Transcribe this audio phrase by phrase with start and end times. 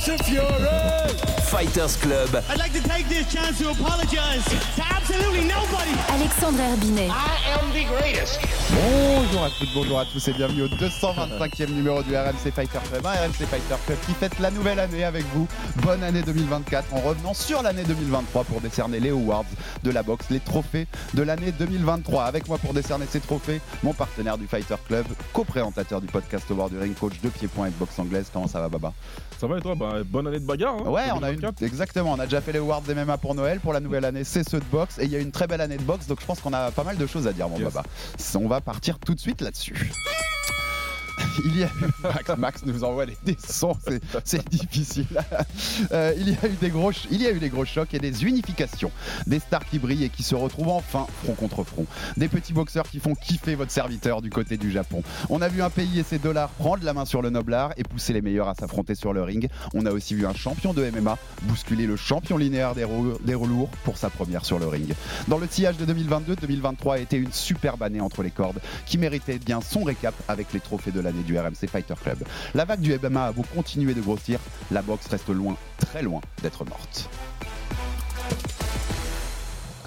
[0.00, 2.42] Fighters Club.
[2.48, 5.92] I'd like to take this chance to apologize to absolutely nobody.
[6.08, 7.10] Alexandre Herbinet.
[7.10, 8.40] I am the greatest.
[8.70, 13.04] Bonjour à toutes, bonjour à tous et bienvenue au 225e numéro du RMC Fighter Club.
[13.04, 15.46] Un RMC Fighter Club qui fête la nouvelle année avec vous.
[15.82, 19.44] Bonne année 2024 en revenant sur l'année 2023 pour décerner les awards
[19.82, 22.24] de la boxe, les trophées de l'année 2023.
[22.24, 25.04] Avec moi pour décerner ces trophées, mon partenaire du Fighter Club,
[25.34, 28.30] co-présentateur du podcast Award du Ring, coach de pied-point et de boxe anglaise.
[28.32, 28.94] Comment ça va, Baba?
[29.40, 29.74] Ça va et toi?
[29.74, 30.74] Bah, Bonne année de bagarre.
[30.74, 31.62] hein, Ouais, on a une 2024.
[31.62, 32.12] exactement.
[32.12, 33.58] On a déjà fait les awards des MMA pour Noël.
[33.58, 34.98] Pour la nouvelle année, c'est ceux de boxe.
[34.98, 36.70] Et il y a une très belle année de boxe, donc je pense qu'on a
[36.70, 37.72] pas mal de choses à dire, mon Yes.
[37.72, 37.86] Baba.
[38.34, 39.92] On va partir tout de suite là-dessus.
[41.44, 43.16] Il y a eu Max, nous envoie des
[44.24, 45.06] c'est- difficile.
[45.92, 46.46] Euh, il y a
[47.30, 48.90] eu des gros, chocs et des unifications,
[49.26, 52.88] des stars qui brillent et qui se retrouvent enfin front contre front, des petits boxeurs
[52.88, 55.02] qui font kiffer votre serviteur du côté du Japon.
[55.28, 57.82] On a vu un pays et ses dollars prendre la main sur le noblard et
[57.82, 59.48] pousser les meilleurs à s'affronter sur le ring.
[59.74, 62.86] On a aussi vu un champion de MMA bousculer le champion linéaire des,
[63.24, 63.36] des
[63.84, 64.92] pour sa première sur le ring.
[65.28, 68.98] Dans le sillage de 2022, 2023 a été une superbe année entre les cordes qui
[68.98, 72.18] méritait bien son récap avec les trophées de l'année du RMC Fighter Club.
[72.54, 74.38] La vague du MMA a continuer de grossir,
[74.70, 77.08] la boxe reste loin, très loin d'être morte.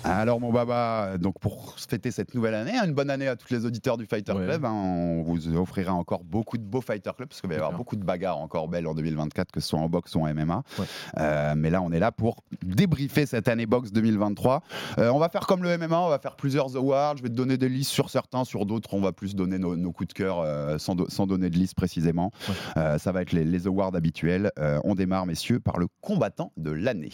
[0.04, 3.52] Alors mon baba, donc pour fêter cette nouvelle année, hein, une bonne année à tous
[3.54, 4.46] les auditeurs du Fighter Ouais.
[4.46, 4.66] Club.
[4.66, 7.73] hein, on vous offrira encore beaucoup de beaux Fighter Club parce qu'il va y avoir
[7.73, 10.64] beaucoup de bagarres encore belles en 2024, que ce soit en boxe ou en MMA.
[10.80, 10.86] Ouais.
[11.20, 14.62] Euh, mais là, on est là pour débriefer cette année boxe 2023.
[15.00, 17.18] Euh, on va faire comme le MMA, on va faire plusieurs awards.
[17.18, 19.75] Je vais te donner des listes sur certains, sur d'autres, on va plus donner nos,
[19.75, 22.31] nos coups de cœur euh, sans, do- sans donner de liste précisément.
[22.75, 22.97] Ouais.
[23.00, 24.52] Ça va être les, les awards habituels.
[24.84, 27.12] On démarre, messieurs, par le combattant de l'année.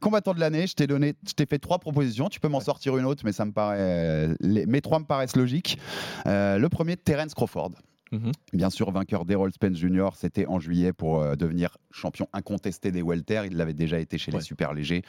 [0.00, 2.28] Combattant de l'année, je t'ai donné, je t'ai fait trois propositions.
[2.28, 5.36] Tu peux m'en sortir une autre, mais ça me paraît, les, mes trois me paraissent
[5.36, 5.78] logiques.
[6.26, 7.72] Euh, le premier, Terence Crawford.
[8.12, 8.32] Mhm.
[8.52, 13.02] Bien sûr, vainqueur d'Errol Spence Jr., c'était en juillet pour euh, devenir champion incontesté des
[13.02, 13.42] welter.
[13.46, 15.02] Il l'avait déjà été chez les super légers.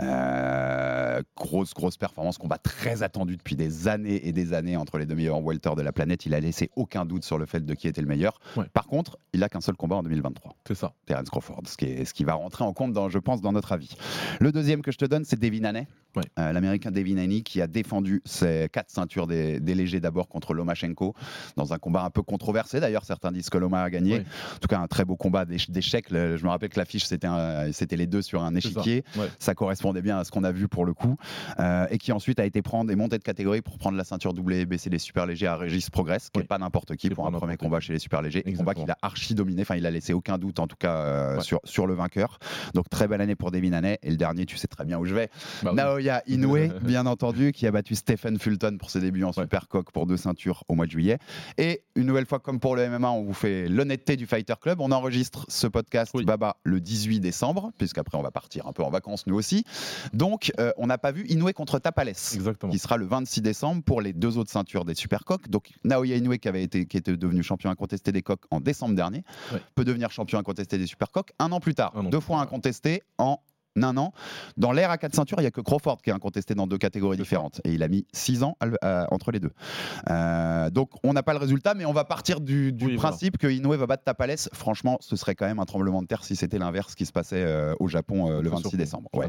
[0.00, 5.06] Euh, grosse, grosse performance, combat très attendu depuis des années et des années entre les
[5.06, 6.26] deux meilleurs welter de la planète.
[6.26, 8.38] Il a laissé aucun doute sur le fait de qui était le meilleur.
[8.56, 8.66] Ouais.
[8.72, 10.56] Par contre, il a qu'un seul combat en 2023.
[10.66, 10.92] C'est ça.
[11.06, 13.52] Terence Crawford, ce qui, est, ce qui va rentrer en compte, dans, je pense, dans
[13.52, 13.96] notre avis.
[14.40, 16.22] Le deuxième que je te donne, c'est Devin Haney, Ouais.
[16.38, 20.54] Euh, l'américain Devin Haney, qui a défendu ses quatre ceintures des, des légers d'abord contre
[20.54, 21.14] Lomachenko,
[21.56, 22.78] dans un combat un peu controversé.
[22.78, 24.18] D'ailleurs, certains disent que Loma a gagné.
[24.20, 26.06] En tout cas, un très beau combat d'éche- d'échecs.
[26.10, 28.58] Je me rappelle que l'affiche, c'était un- les deux sur un ça.
[28.58, 29.04] échiquier.
[29.16, 29.28] Ouais.
[29.38, 31.16] Ça correspondait bien à ce qu'on a vu pour le coup.
[31.60, 34.32] Euh, et qui ensuite a été prendre et monter de catégorie pour prendre la ceinture
[34.34, 36.46] WBC des super légers à Régis Progress, qui n'est Oui.
[36.48, 38.42] pas n'importe qui pour un premier combat chez les super légers.
[38.42, 38.84] Combat Exactement.
[38.84, 39.62] qu'il a archi dominé.
[39.62, 41.42] Enfin, il a laissé aucun doute, en tout cas, euh, Ouais.
[41.42, 42.38] sur, sur le vainqueur.
[42.74, 43.98] Donc, très belle année pour Devin Haney.
[44.02, 45.28] Et le dernier, tu sais très bien où je vais.
[45.62, 45.76] Bah oui.
[45.76, 49.42] Naoya Inoue, bien entendu, qui a battu Stephen Fulton pour ses débuts en Ouais.
[49.44, 51.18] Supercock pour deux ceintures au mois de juillet.
[51.58, 54.80] Et une nouvelle fois, comme pour le MMA, on vous fait l'honnêteté du Fighter Club.
[54.80, 56.24] On enregistre ce podcast, Oui.
[56.24, 59.64] Baba, le 18 décembre, puisqu'après, on va partir un peu en vacances, nous aussi.
[60.12, 62.72] Donc, euh, on n'a pas vu Inoue contre Tapales Exactement.
[62.72, 65.48] qui sera le 26 décembre pour les deux autres ceintures des Supercoques.
[65.48, 68.94] Donc Naoya Inoue qui avait été qui était devenu champion incontesté des coques en décembre
[68.94, 69.24] dernier
[69.74, 71.92] peut devenir champion incontesté des Supercoques un an plus tard.
[71.94, 73.40] An deux plus fois incontesté en
[73.82, 74.12] un an.
[74.56, 76.78] Dans l'ère à quatre ceintures, il n'y a que Crawford qui est incontesté dans deux
[76.78, 77.60] catégories différentes.
[77.64, 79.50] Et il a mis six ans à le- à- entre les deux.
[80.10, 83.08] Euh, donc on n'a pas le résultat, mais on va partir du, du Oui, voilà.
[83.10, 84.36] principe que Inoue va battre Tapales.
[84.52, 87.42] Franchement, ce serait quand même un tremblement de terre si c'était l'inverse qui se passait
[87.44, 88.78] euh, au Japon euh, le Très 26 surpris.
[88.78, 89.10] décembre.
[89.14, 89.28] Ouais.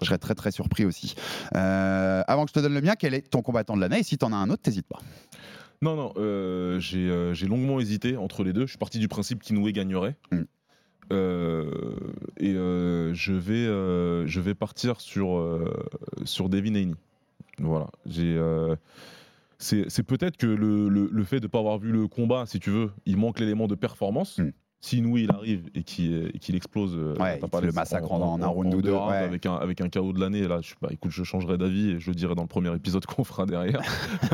[0.00, 1.14] Je serais très très surpris aussi.
[1.52, 4.00] Avant que je te donne le mien, quel est ton combattant de l'année?
[4.00, 4.98] Et si tu en as un autre, t'hésites pas.
[5.82, 6.12] Non, non,
[6.80, 8.62] j'ai j'ai longuement hésité entre les deux.
[8.62, 10.16] Je suis parti du principe qu'Inoue gagnerait.
[10.32, 10.42] Mm.
[11.12, 11.70] Euh,
[12.38, 15.60] et euh, je, vais, euh, je vais partir sur,
[16.24, 16.94] sur Devin Haney.
[17.58, 17.88] Voilà.
[19.58, 22.60] C'est peut-être que le, le- le fait de ne pas avoir vu le combat, si
[22.60, 24.38] tu veux, il manque l'élément de performance.
[24.38, 24.50] Mm.
[24.84, 28.42] Si Inoue il arrive et qu'il qu'il explose, euh, Ouais, il le massacre en- en
[28.42, 28.98] un round ou deux, ouais.
[29.16, 32.00] avec, un, avec un KO de l'année, là, je, bah, écoute, je changerai d'avis et
[32.00, 33.80] je le dirai dans le premier épisode qu'on fera derrière.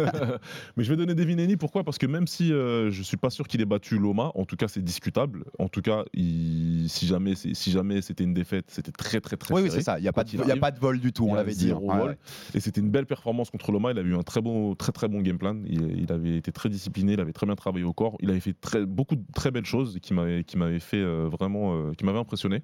[0.77, 1.85] Mais je vais donner Devin Haney, pourquoi?
[1.85, 4.57] Parce que même si euh, je suis pas sûr qu'il ait battu Loma, en tout
[4.57, 5.45] cas c'est discutable.
[5.61, 9.55] En tout cas, il- si jamais si jamais c'était une défaite, c'était très très très
[9.55, 9.81] Oui, oui, serré.
[9.81, 9.99] c'est ça.
[9.99, 11.71] Il n'y a, pas de- y a pas de vol du tout, on l'avait dit.
[11.71, 11.79] hein.
[11.81, 12.09] Ouais, vol.
[12.11, 12.17] ouais.
[12.55, 13.93] Et c'était une belle performance contre Loma.
[13.93, 15.57] Il avait eu un très bon, très très bon game plan.
[15.67, 18.17] Il, il avait été très discipliné, il avait très bien travaillé au corps.
[18.21, 21.29] Il avait fait très, beaucoup de très belles choses qui m'avaient qui m'avait fait euh,
[21.31, 22.63] vraiment, euh, qui m'avait impressionné.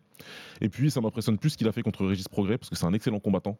[0.60, 2.86] Et puis ça m'impressionne plus ce qu'il a fait contre Régis Progrès parce que c'est
[2.86, 3.58] un excellent combattant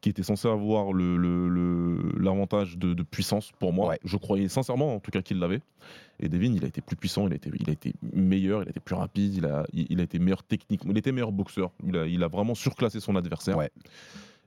[0.00, 3.88] qui était censé avoir le- le- le- l'avantage de, de puissance pour moi.
[3.88, 3.98] Ouais.
[4.04, 5.60] Je croyais sincèrement, en tout cas, qu'il l'avait.
[6.20, 8.66] Et Devin, il a été plus puissant, il a été, il a été meilleur, il
[8.66, 11.32] a été plus rapide, il a, il, il a été meilleur technique, il était meilleur
[11.32, 11.70] boxeur.
[11.86, 13.56] Il a, il a vraiment surclassé son adversaire.
[13.56, 13.70] Ouais.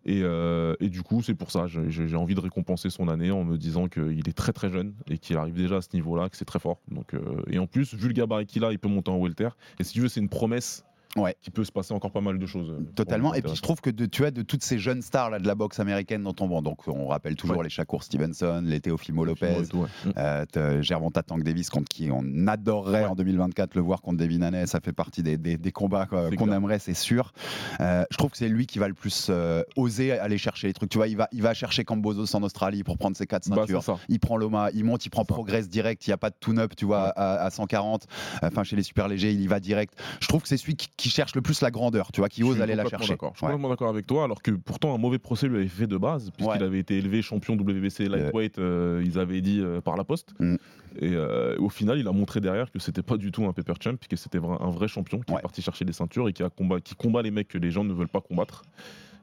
[0.05, 3.31] Et, euh, et du coup, c'est pour ça, j'ai j'ai envie de récompenser son année
[3.31, 6.29] en me disant qu'il est très très jeune et qu'il arrive déjà à ce niveau-là,
[6.29, 6.79] que c'est très fort.
[6.89, 9.49] Donc, euh, et en plus, vu le gabarit qu'il a, il peut monter en welter.
[9.79, 10.83] Et si tu veux, c'est une promesse
[11.17, 11.35] Ouais.
[11.41, 12.69] qui peut se passer encore pas mal de choses.
[12.69, 13.33] euh, Totalement.
[13.33, 15.47] Et puis je trouve que de, tu as de toutes ces jeunes stars là, de
[15.47, 16.61] la boxe américaine dont on vend.
[16.61, 17.63] Donc on rappelle toujours Ouais.
[17.65, 19.87] les Shakur Stevenson, les Teofimo Lopez, tout, ouais.
[20.05, 20.11] Mm.
[20.17, 23.05] euh, t'as Gervonta Tank Davis contre qui on adorerait Ouais.
[23.07, 24.67] en 2024 le voir contre Devin Haney.
[24.67, 27.33] Ça fait partie des, des- des combats qu'on aimerait, c'est sûr.
[27.79, 30.73] Euh, je trouve que c'est lui qui va le plus euh, oser aller chercher les
[30.73, 30.89] trucs.
[30.89, 33.65] Tu vois, il va, il va chercher Cambosos en Australie pour prendre ses quatre Bah,
[33.67, 33.99] ceintures.
[34.09, 35.25] il prend Loma, il monte, il prend.
[35.25, 38.05] Progress direct, il n'y a pas de tune-up, tu vois, à, à 140.
[38.41, 39.93] Enfin, chez les super légers, il y va direct.
[40.19, 42.41] Je trouve que c'est celui qui, qui cherche le plus la grandeur, tu vois, qui
[42.41, 43.05] Je ose aller la chercher.
[43.07, 45.87] Je suis complètement d'accord avec toi, alors que pourtant un mauvais procès lui avait fait
[45.87, 49.97] de base, puisqu'il avait été élevé champion WBC lightweight, euh, ils avaient dit euh, par
[49.97, 50.33] la poste.
[50.39, 50.55] Mm.
[50.99, 53.73] Et euh, au final, il a montré derrière que c'était pas du tout un paper
[53.81, 55.39] champ, que c'était un vrai champion qui Ouais.
[55.39, 57.71] est parti chercher des ceintures et qui, a combat, qui combat les mecs que les
[57.71, 58.63] gens ne veulent pas combattre.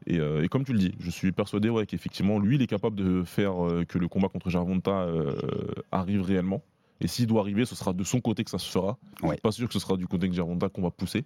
[0.07, 2.67] Et, euh, et comme tu le dis, je suis persuadé ouais, qu'effectivement, lui, il est
[2.67, 5.35] capable de faire euh, que le combat contre Gervonta euh,
[5.93, 6.63] arrive réellement.
[7.01, 8.97] Et s'il doit arriver, ce sera de son côté que ça se fera.
[9.21, 9.35] Je Ouais.
[9.35, 11.25] suis pas sûr que ce sera du côté de Gervonta qu'on va pousser.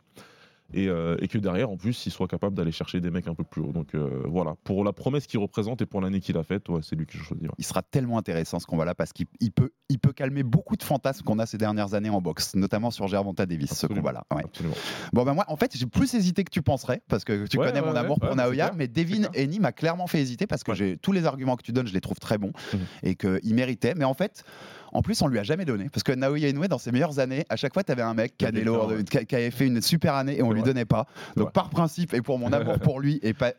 [0.75, 3.35] Et, euh, et que derrière, en plus, il soit capable d'aller chercher des mecs un
[3.35, 3.73] peu plus haut.
[3.73, 6.81] Donc euh, voilà, pour la promesse qu'il représente et pour l'année qu'il a faite, ouais,
[6.83, 7.47] c'est lui que je choisis.
[7.47, 7.55] ouais.
[7.59, 10.83] Il sera tellement intéressant ce combat-là parce qu'il il peut, il peut calmer beaucoup de
[10.83, 14.25] fantasmes qu'on a ces dernières années en boxe, notamment sur Gervonta Davis, ce combat-là.
[14.35, 14.43] Ouais.
[14.45, 14.75] Absolument.
[15.13, 17.81] Bon, ben moi, en fait, j'ai plus hésité que tu penserais parce que tu connais
[17.83, 21.13] mon amour pour Naoya, mais Devin Eni m'a clairement fait hésiter parce que j'ai tous
[21.13, 22.81] les arguments que tu donnes, je les trouve très bons Mhm.
[23.03, 23.95] et qu'il méritait.
[23.95, 24.45] Mais en fait,
[24.93, 27.45] en plus, on lui a jamais donné parce que Naoya Inoue, dans ses meilleures années,
[27.49, 29.05] à chaque fois, tu avais un mec, Canelo, ouais.
[29.05, 31.07] qui, avait fait une super année et on C'est lui donnait pas.
[31.37, 33.53] Donc, par principe et pour mon amour pour lui et, pas,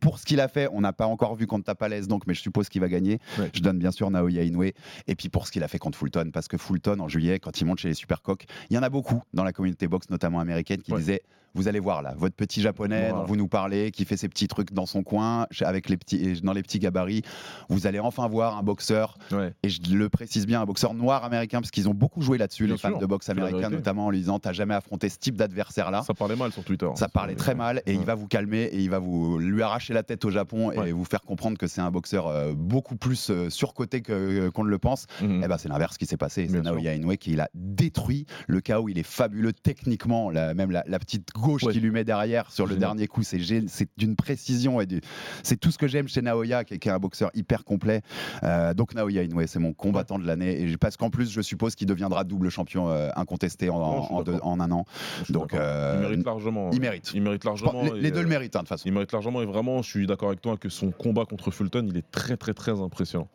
[0.00, 2.40] pour ce qu'il a fait, on n'a pas encore vu contre Tapalès, donc, mais je
[2.40, 3.18] suppose qu'il va gagner.
[3.38, 3.50] Ouais.
[3.54, 4.64] Je donne bien sûr Naoya Inoue.
[5.06, 7.60] Et puis pour ce qu'il a fait contre Fulton, parce que Fulton, en juillet, quand
[7.60, 10.40] il monte chez les Supercoques, il y en a beaucoup dans la communauté boxe, notamment
[10.40, 11.22] américaine, qui disaient
[11.54, 13.20] Vous allez voir là, votre petit japonais Voilà.
[13.20, 16.16] dont vous nous parlez, qui fait ses petits trucs dans son coin, avec les petits,
[16.16, 17.22] et dans les petits gabarits,
[17.68, 19.52] vous allez enfin voir un boxeur, Ouais.
[19.62, 22.66] et je le précise bien, un boxeur noir américain, parce qu'ils ont beaucoup joué là-dessus,
[22.66, 23.76] les fans sûr, de boxe c'est la américain, vérité.
[23.76, 26.02] notamment en lui disant T'as jamais affronté ce type d'adversaire-là.
[26.02, 26.88] Ça parlait mal sur Twitter.
[26.96, 29.94] Ça parlait très mal et il va vous calmer et il va vous lui arracher
[29.94, 30.92] la tête au Japon et Ouais.
[30.92, 34.70] vous faire comprendre que c'est un boxeur euh, beaucoup plus euh, surcoté que- qu'on ne
[34.70, 35.06] le pense.
[35.22, 35.42] Mhm.
[35.44, 36.48] Eh ben, c'est l'inverse qui s'est passé.
[36.50, 36.60] C'est.
[36.60, 38.26] Naoya Inoue qui l'a détruit.
[38.48, 40.30] Le KO, il est fabuleux techniquement.
[40.30, 41.72] La- même la, la petite gauche Ouais.
[41.72, 45.00] qu'il lui met derrière sur le dernier coup, c'est gé- c'est d'une précision et du-
[45.42, 48.02] c'est tout ce que j'aime chez Naoya, qui, est- un boxeur hyper complet.
[48.42, 50.60] Euh, donc Naoya Inoue, c'est mon combattant de l'année.
[50.62, 54.22] Et parce qu'en plus, je suppose qu'il deviendra double champion euh, incontesté en, Non, en
[54.22, 54.48] deux- d'accord.
[54.48, 54.84] en un an.
[55.30, 56.70] Donc, euh, il mérite largement.
[56.72, 57.10] il mérite.
[57.14, 57.92] Il mérite Je pense- largement.
[57.94, 58.84] les, deux euh, le méritent, hein, de toute façon.
[58.86, 61.86] Il mérite largement et vraiment, je suis d'accord avec toi que son combat contre Fulton,
[61.90, 63.28] il est très très très impressionnant.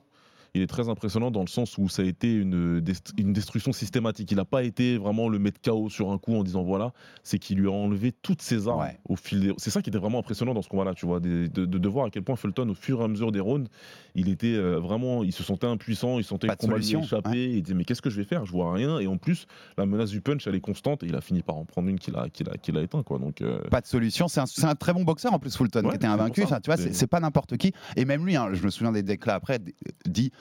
[0.55, 3.71] Il est très impressionnant dans le sens où ça a été une, dest- une destruction
[3.71, 4.31] systématique.
[4.31, 6.91] Il n'a pas été vraiment le mettre KO sur un coup en disant voilà,
[7.23, 8.97] c'est qu'il lui a enlevé toutes ses armes Ouais.
[9.07, 9.53] au fil des.
[9.57, 12.05] C'est ça qui était vraiment impressionnant dans ce combat-là, tu vois, de, de, de voir
[12.05, 13.69] à quel point Fulton, au fur et à mesure des rounds,
[14.15, 17.49] il était euh, vraiment, il se sentait impuissant, il sentait Pas le combat lui échapper,
[17.51, 18.45] il disait mais qu'est-ce que je vais faire?
[18.45, 18.99] Je vois rien.
[18.99, 19.45] Et en plus,
[19.77, 21.99] la menace du punch, elle est constante et il a fini par en prendre une
[21.99, 23.19] qu'il a, qu'il a, qu'il a éteint, quoi.
[23.19, 24.27] Donc euh, Pas de solution.
[24.27, 26.45] C'est un, un très bon boxeur en plus, Fulton, Ouais, qui était invaincu.
[26.47, 26.59] ça.
[26.59, 27.71] Tu vois, c'est pas n'importe qui.
[27.95, 29.59] Et même lui, hein, je me souviens des déclats après,
[30.05, 30.31] dit.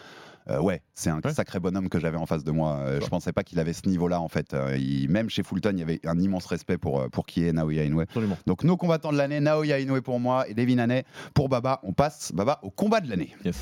[0.50, 1.32] Euh, ouais, c'est un Ouais.
[1.34, 2.76] sacré bonhomme que j'avais en face de moi.
[2.78, 4.54] Euh, je pensais pas qu'il avait ce niveau-là en fait.
[4.54, 7.46] Euh, il- même chez Fulton, il y avait un immense respect pour, euh, pour qui
[7.46, 8.00] est Naoya Inoue.
[8.00, 8.38] absolument.
[8.46, 11.80] Donc nos combattants de l'année, Naoya Inoue pour moi et Devin Haney pour Baba.
[11.82, 13.34] On passe, Baba, au combat de l'année.
[13.44, 13.56] Yes.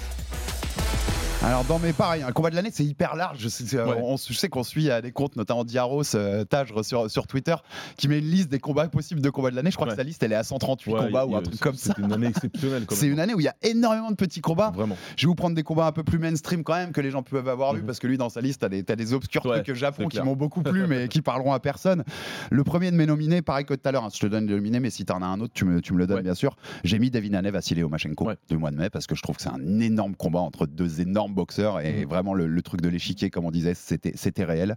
[1.47, 3.39] Alors dans mes pareil, un combat de l'année c'est hyper large.
[3.39, 3.95] Je sais, c'est- Ouais.
[4.03, 7.55] on, je sais qu'on suit euh, des comptes, notamment Diaros, euh, Tajre sur, sur Twitter,
[7.97, 9.71] qui met une liste des combats possibles de combats de l'année.
[9.71, 9.93] Je crois Ouais.
[9.93, 11.91] que sa liste elle est à 138 Ouais, combats ou un truc comme ça.
[11.95, 12.85] C'était une année exceptionnelle.
[12.91, 14.73] C'est une année où il y a énormément de petits combats.
[14.75, 14.97] Vraiment.
[15.17, 17.23] Je vais vous prendre des combats un peu plus mainstream quand même que les gens
[17.23, 17.87] peuvent avoir vu Mhm.
[17.87, 20.25] parce que lui dans sa liste t'as des, t'as des obscurs trucs Japon c'est qui
[20.25, 22.03] m'ont beaucoup plu mais qui parleront à personne.
[22.51, 24.57] Le premier de mes nominés, pareil que tout à l'heure, hein, je te donne le
[24.57, 26.57] nominé mais si t'en as un autre tu me, tu me le donnes bien sûr.
[26.83, 27.11] J'ai mis
[27.53, 28.37] Vassilé Omachenko Ouais.
[28.49, 31.01] du mois de mai parce que je trouve que c'est un énorme combat entre deux
[31.01, 32.09] énormes boxeurs et Mhm.
[32.09, 34.75] vraiment le, le truc de l'échiquier comme on disait c'était, réel.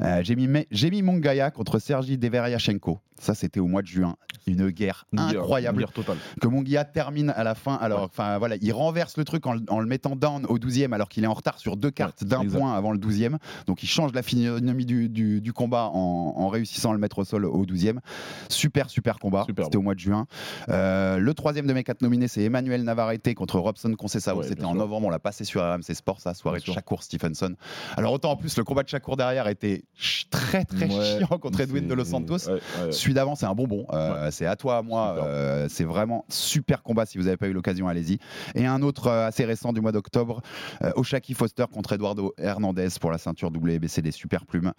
[0.00, 2.98] Euh, j'ai mis, mis Mongaya contre Sergi Deveriachenko.
[3.20, 4.16] Ça c'était au mois de juin.
[4.46, 6.16] Une guerre incroyable une guerre totale.
[6.40, 7.74] que Monguia termine à la fin.
[7.74, 10.92] Alors, enfin voilà, il renverse le truc en, le- en le mettant down au 12e
[10.92, 13.36] alors qu'il est en retard sur deux cartes d'un point avant le 12e.
[13.66, 17.18] Donc il change la physionomie du, du- du combat en, en réussissant à le mettre
[17.18, 17.98] au sol au 12e.
[18.48, 19.44] Super, super combat.
[19.46, 20.26] C'était au mois de juin.
[20.68, 24.36] Euh, le troisième de mes quatre nominés, c'est Emmanuel Navarrete contre Robson Conceição.
[24.38, 24.76] Ouais, C'était en sûr.
[24.78, 26.74] novembre, on l'a passé sur RMC Sport, ça, soirée Bien de.
[26.76, 27.54] Shakur Stephenson.
[27.96, 29.84] Alors autant en plus, le combat de Shakur derrière était
[30.30, 32.38] très, très chiant contre Edwin de Los Santos.
[32.90, 33.86] Celui d'avant, c'est un bonbon.
[33.92, 35.14] Euh, C'est à toi, à moi.
[35.14, 35.24] Super.
[35.26, 37.06] Euh, c'est vraiment super combat.
[37.06, 38.18] Si vous n'avez pas eu l'occasion, allez-y.
[38.54, 40.42] Et un autre euh, assez récent du mois d'octobre,
[40.82, 44.72] euh, Oshaki Foster contre Eduardo Hernandez pour la ceinture WBC des super plumes.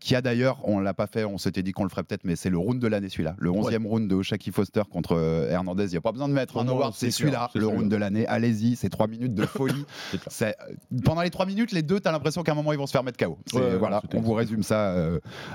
[0.00, 2.36] qui a d'ailleurs, on l'a pas fait, on s'était dit qu'on le ferait peut-être, mais
[2.36, 3.34] c'est le round de l'année celui-là.
[3.38, 5.84] Le 11e round de Oshaki Foster contre Hernandez.
[5.84, 7.96] Il n'y a pas besoin de mettre un moi, award, c'est celui-là, le round de
[7.96, 8.26] l'année.
[8.26, 9.84] Allez-y, c'est trois minutes de folie.
[10.28, 10.56] C'est
[11.04, 12.92] pendant les trois minutes, les deux, tu as l'impression qu'à un moment, ils vont se
[12.92, 13.38] faire mettre KO.
[13.52, 14.96] Ouais, voilà, on vous résume ça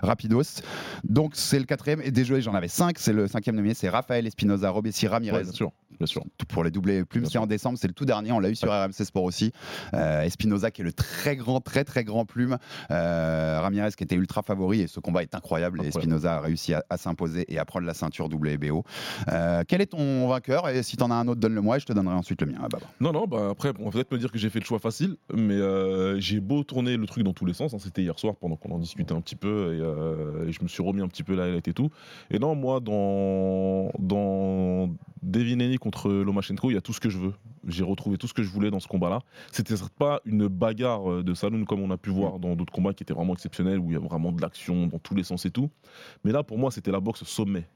[0.03, 0.61] rapidos.
[1.03, 2.01] Donc, c'est le quatrième.
[2.01, 2.99] Et désolé, j'en avais cinq.
[2.99, 5.37] C'est le cinquième nominé, c'est Raphaël Espinoza, Robessi Ramirez.
[5.37, 6.23] Ouais, bien sûr, bien sûr.
[6.49, 8.69] Pour les doublés plumes, c'est en décembre, c'est le tout dernier, on l'a eu sur
[8.69, 9.51] RMC Sport aussi.
[9.93, 12.57] Euh, Espinoza qui est le très grand, très très grand plume.
[12.91, 15.79] Euh, Ramirez qui était ultra favori et ce combat est incroyable.
[15.79, 15.97] Et Incroyable.
[15.99, 18.83] Espinoza a réussi à, à s'imposer et à prendre la ceinture WBO.
[19.31, 20.69] Euh, quel est ton vainqueur?
[20.69, 22.59] Et si t'en as un autre, donne-le-moi et je te donnerai ensuite le mien.
[22.61, 22.87] Ah, bah, bah.
[22.99, 25.15] Non, non, bah après, on va peut-être me dire que j'ai fait le choix facile,
[25.33, 27.73] mais euh, j'ai beau tourner le truc dans tous les sens.
[27.73, 30.67] hein, C'était hier soir pendant qu'on en discutait un petit peu et, et je me
[30.67, 31.89] suis remis un petit peu la highlight et tout.
[32.31, 32.91] Et non, moi, dans,
[33.99, 34.89] dans
[35.21, 37.33] Devin Haney contre Lomachenko, il y a tout ce que je veux.
[37.67, 39.19] J'ai retrouvé tout ce que je voulais dans ce combat-là.
[39.51, 43.03] C'était pas une bagarre de saloon comme on a pu voir dans d'autres combats qui
[43.03, 45.51] étaient vraiment exceptionnels, où il y a vraiment de l'action dans tous les sens et
[45.51, 45.69] tout.
[46.23, 47.67] Mais là, pour moi, c'était la boxe sommet.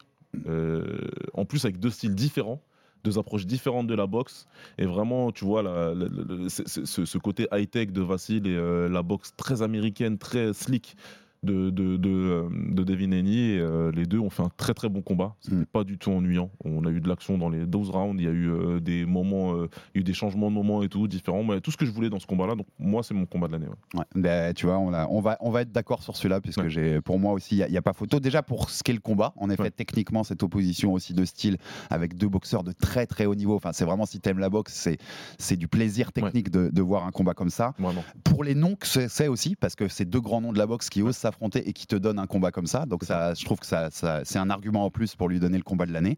[0.48, 2.62] Euh, en plus, avec deux styles différents
[3.04, 4.48] deux approches différentes de la boxe
[4.78, 9.62] et vraiment tu vois ce, côté high tech de Vassil et euh, la boxe très
[9.62, 10.96] américaine très slick
[11.44, 14.74] de, de, de, euh, de Devin Haney et euh, les deux ont fait un très
[14.74, 15.66] très bon combat c'était Mm.
[15.66, 18.28] pas du tout ennuyant on a eu de l'action dans les 12 rounds il y
[18.28, 20.90] a eu euh, des moments euh, il y a eu des changements de moments et
[20.90, 23.14] tout différents mais tout ce que je voulais dans ce combat là donc moi c'est
[23.14, 24.00] mon combat de l'année ouais.
[24.00, 26.60] Ouais, ben, tu vois, on, a- on va, on va être d'accord sur celui-là, puisque
[26.60, 26.70] Ouais.
[26.70, 28.20] j'ai, pour moi aussi, il n'y a, pas photo.
[28.20, 31.58] Déjà, pour ce qu'est le combat, en effet, techniquement, cette opposition aussi de style
[31.90, 33.56] avec deux boxeurs de très très haut niveau.
[33.56, 34.98] Enfin, c'est vraiment, si t'aimes la boxe, c'est,
[35.40, 37.74] c'est du plaisir technique de, de voir un combat comme ça.
[37.80, 40.60] vraiment Pour les noms que c'est, c'est aussi, parce que c'est deux grands noms de
[40.60, 42.86] la boxe qui osent s'affronter et qui te donnent un combat comme ça.
[42.86, 45.58] Donc, ça, je trouve que ça, ça- c'est un argument en plus pour lui donner
[45.58, 46.18] le combat de l'année.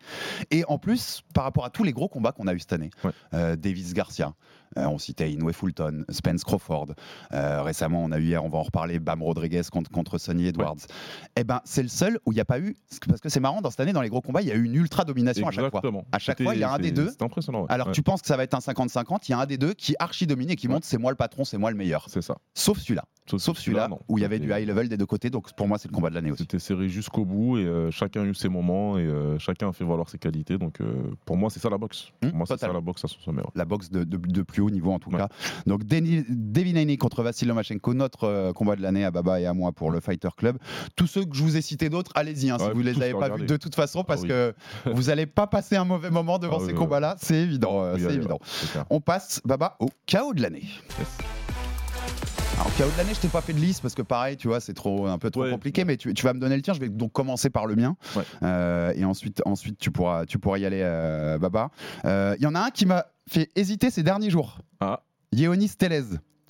[0.51, 2.89] Et en plus, par rapport à tous les gros combats qu'on a eu cette année,
[3.03, 3.12] Ouais.
[3.34, 4.34] euh, Davis Garcia,
[4.75, 6.88] on citait Inoue Fulton, Spence Crawford.
[7.34, 10.48] Euh, récemment, on a eu hier, on va en reparler, Bam Rodriguez contre, contre Sonny
[10.48, 10.78] Edwards.
[11.36, 12.75] Eh ben, c'est le seul où il n'y a pas eu,
[13.08, 14.63] parce que c'est marrant, dans cette année, dans les gros combats, il y a eu
[14.63, 15.82] une ultra domination à chaque fois.
[16.12, 17.10] À chaque fois, il y a un des c'est- deux.
[17.10, 17.68] c'était impressionnant ouais.
[17.70, 17.94] Alors Ouais.
[17.94, 19.96] tu penses que ça va être un 50-50, il y a un des deux qui
[20.00, 22.06] archi domine et qui montre c'est moi le patron, c'est moi le meilleur.
[22.10, 23.04] c'est ça Sauf celui-là.
[23.38, 25.30] Sauf celui-là où il y avait du high level des deux côtés.
[25.30, 26.44] Donc pour moi, c'est le combat de l'année aussi.
[26.44, 29.74] C'était serré jusqu'au bout et euh, chacun a eu ses moments et euh, chacun a
[29.74, 30.58] fait valoir ses qualités.
[30.58, 30.94] Donc euh,
[31.25, 32.10] pour moi, c'est ça la boxe.
[32.24, 33.42] Mmh, pour moi, c'est ça la boxe à son sommet.
[33.56, 35.18] La boxe de, de- de plus haut niveau en tout Ouais.
[35.18, 35.27] cas.
[35.65, 39.53] Donc Devin Haney contre Vassil Lomachenko, notre euh, combat de l'année à Baba et à
[39.53, 40.58] moi pour le Fighter Club.
[40.96, 43.13] Tous ceux que je vous ai cités d'autres, allez-y hein, si vous les tous avez
[43.13, 44.27] les pas vus de toute façon parce oui.
[44.30, 44.53] que
[44.94, 47.84] vous n'allez pas passer un mauvais moment devant Ah oui, ces oui, combats-là, c'est évident.
[47.84, 48.39] euh, c'est évident.
[48.89, 50.63] On passe, Baba, au chaos de l'année.
[51.00, 51.08] Yes.
[52.60, 54.60] Alors, chaos de l'année, je t'ai pas fait de liste parce que pareil, tu vois,
[54.60, 55.50] c'est trop un peu trop Ouais.
[55.51, 56.74] compliqué, mais tu, tu vas me donner le tien.
[56.75, 57.96] Je vais donc commencer par le mien.
[58.15, 58.24] Ouais.
[58.44, 61.72] Euh, et ensuite, ensuite tu, pourras, tu pourras y aller, euh, Baba.
[62.06, 64.58] Euh, Il y en a un qui m'a fait hésiter ces derniers jours.
[64.80, 65.02] Ah.
[65.32, 66.04] Yeonis Telez.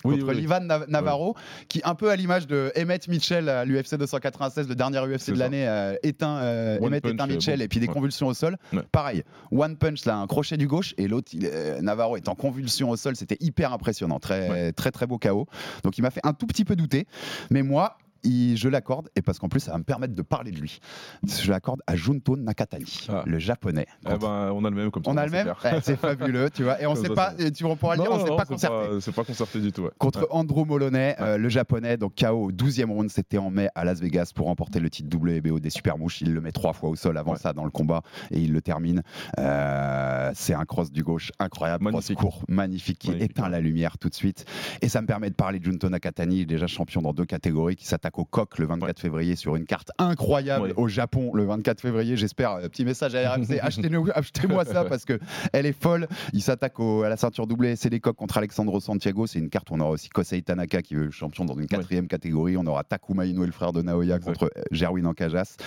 [0.03, 0.41] Oui, contre oui, oui.
[0.41, 1.35] Livan Nav- Navarro,
[1.67, 5.37] qui un peu à l'image de Emmett Mitchell à l'UFC 296, le dernier UFC de
[5.37, 7.65] l'année, euh, éteint, euh, Emmett punch, éteint euh, Mitchell bon.
[7.65, 7.93] et puis des Ouais.
[7.93, 8.57] convulsions au sol.
[8.73, 8.81] Ouais.
[8.91, 12.89] Pareil, one punch là, un crochet du gauche et l'autre, euh, Navarro est en convulsion
[12.89, 15.45] au sol, c'était hyper impressionnant, très très très beau chaos.
[15.83, 17.05] Donc il m'a fait un tout petit peu douter,
[17.51, 17.95] mais moi.
[18.23, 20.79] Il- je l'accorde, et parce qu'en plus ça va me permettre de parler de lui.
[21.27, 23.23] Je l'accorde à Junto Nakatani, Ah.
[23.25, 23.87] le japonais.
[24.09, 25.11] Eh ben, on a le même comme ça.
[25.11, 25.53] on a le c'est même.
[25.63, 26.81] Ouais, C'est fabuleux, tu vois.
[26.81, 29.01] Et on Comme sait ça, pas, tu pourras le dire, on non, s'est pas concerté
[29.01, 29.83] C'est pas concerté du tout.
[29.83, 29.91] ouais.
[29.97, 30.27] contre Ouais.
[30.31, 33.99] Andrew Moloney, euh, le japonais, donc KO au 12e round, c'était en mai à Las
[34.01, 36.21] Vegas pour remporter le titre WBO des super mouches.
[36.21, 38.01] Il le met trois fois au sol avant ça dans le combat
[38.31, 39.01] et il le termine.
[39.39, 42.17] Euh, c'est un cross du gauche incroyable, Magnifique.
[42.17, 44.45] cross court, magnifique, qui Magnifique, éteint la lumière tout de suite.
[44.81, 47.85] Et ça me permet de parler de Junto Nakatani, déjà champion dans deux catégories, qui
[47.85, 50.73] s'attaque au coq le 24 février sur une carte incroyable Ouais.
[50.77, 52.15] au Japon le 24 février.
[52.17, 53.59] J'espère, euh, petit message à RMC,
[54.13, 55.19] achetez-moi ça parce que
[55.53, 56.07] elle est folle.
[56.33, 59.27] Il s'attaque à la ceinture WC des coqs contre Alexandro Santiago.
[59.27, 61.67] C'est une carte où on aura aussi Kosei Tanaka qui est le champion dans une
[61.67, 62.57] quatrième catégorie.
[62.57, 64.31] On aura Takuma Inoue, le frère de Naoya, Exact.
[64.33, 65.57] contre euh, Gerwin Ancajas.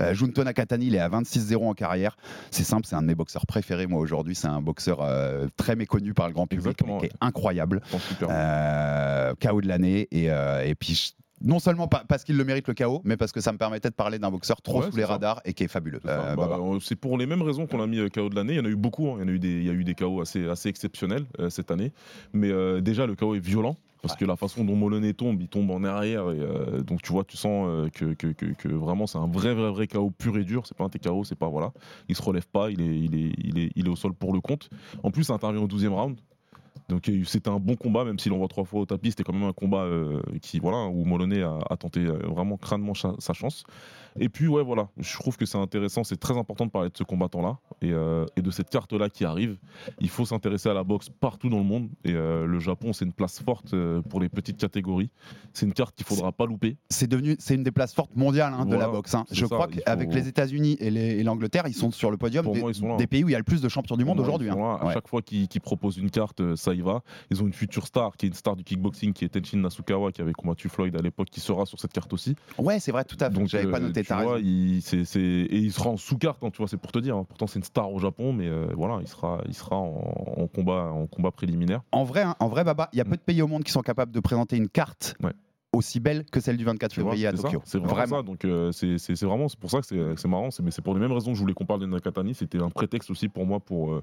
[0.00, 2.16] Euh, Junto Nakatani, il est à 26-0 en carrière.
[2.50, 4.34] C'est simple, c'est un de mes boxeurs préférés, moi, aujourd'hui.
[4.34, 7.80] C'est un boxeur euh, très méconnu par le grand public, Exactement, mais qui est incroyable.
[8.42, 10.08] Euh, KO de l'année.
[10.10, 13.16] Et, euh, et puis, je- Non seulement pa- parce qu'il le mérite le KO, mais
[13.16, 15.08] parce que ça me permettait de parler d'un boxeur trop Ouais, sous les ça.
[15.08, 16.00] radars et qui est fabuleux.
[16.04, 16.10] C'est.
[16.10, 18.54] Euh, Bah, euh, c'est pour les mêmes raisons qu'on a mis euh, KO de l'année.
[18.54, 19.08] Il y en a eu beaucoup.
[19.08, 19.16] hein.
[19.18, 21.24] Il y en a eu des, il y a eu des KO assez, assez exceptionnels
[21.40, 21.92] euh, cette année.
[22.32, 23.76] Mais euh, déjà, le KO est violent.
[24.02, 26.28] Parce que la façon dont Moloney tombe, il tombe en arrière.
[26.32, 29.28] Et, euh, donc tu vois, tu sens euh, que, que- que- que vraiment c'est un
[29.28, 30.66] vrai, vrai, vrai KO pur et dur.
[30.66, 31.72] C'est pas un TKO, c'est pas voilà.
[32.08, 34.32] Il se relève pas, il est, il est, il est, il est au sol pour
[34.32, 34.70] le compte.
[35.04, 36.16] En plus, ça intervient au 12e round.
[36.92, 38.86] Donc il y a eu- c'était un bon combat, même s'il envoie trois fois au
[38.86, 42.18] tapis, c'était quand même un combat euh, qui, voilà, où Moloney a, a tenté euh,
[42.28, 43.64] vraiment crânement cha- sa chance.
[44.20, 46.96] Et puis ouais, voilà, je trouve que c'est intéressant, c'est très important de parler de
[46.96, 49.56] ce combattant-là et, euh, et de cette carte-là qui arrive.
[50.00, 53.06] Il faut s'intéresser à la boxe partout dans le monde et euh, le Japon, c'est
[53.06, 55.08] une place forte euh, pour les petites catégories.
[55.54, 56.76] C'est une carte qu'il faudra pas louper.
[56.90, 59.14] c'est devenu c'est une des places fortes mondiales hein, de Voilà, la boxe.
[59.14, 59.24] hein.
[59.32, 62.60] Je ça, crois qu'avec faut- les États-Unis et l'Angleterre, ils sont sur le podium des,
[62.60, 63.06] moi, des hein.
[63.08, 64.50] pays où il y a le plus de champions du monde aujourd'hui.
[64.50, 64.76] hein.
[64.78, 64.92] À Ouais.
[64.92, 67.02] chaque fois qu'ils proposent une carte, euh, ça y va.
[67.30, 70.12] Ils ont une future star qui est une star du kickboxing, qui est Tenshin Nasukawa,
[70.12, 72.34] qui avait combattu Floyd à l'époque, qui sera sur cette carte aussi.
[72.58, 73.34] Ouais, c'est vrai, tout à fait.
[73.34, 74.02] Donc, J'avais pas euh, noté.
[75.04, 77.16] c'est- et il sera en sous-carte, hein, tu vois, c'est pour te dire.
[77.16, 77.24] hein.
[77.28, 80.46] Pourtant, c'est une star au Japon, mais euh, voilà, il sera, il sera en, en
[80.48, 81.80] combat, en combat préliminaire.
[81.92, 83.72] En vrai, hein, en vrai, Baba, il y a peu de pays au monde qui
[83.72, 85.32] sont capables de présenter une carte Ouais.
[85.74, 87.62] Aussi belle que celle du 24 Tu vois, février à Tokyo.
[87.64, 88.22] C'est vraiment, ça.
[88.22, 90.50] Donc, euh, c'est vraiment, c'est pour ça que c'est marrant.
[90.62, 92.34] Mais c'est pour les mêmes raisons que je voulais qu'on parle de Nakatani.
[92.34, 94.02] C'était un prétexte aussi pour moi pour, euh,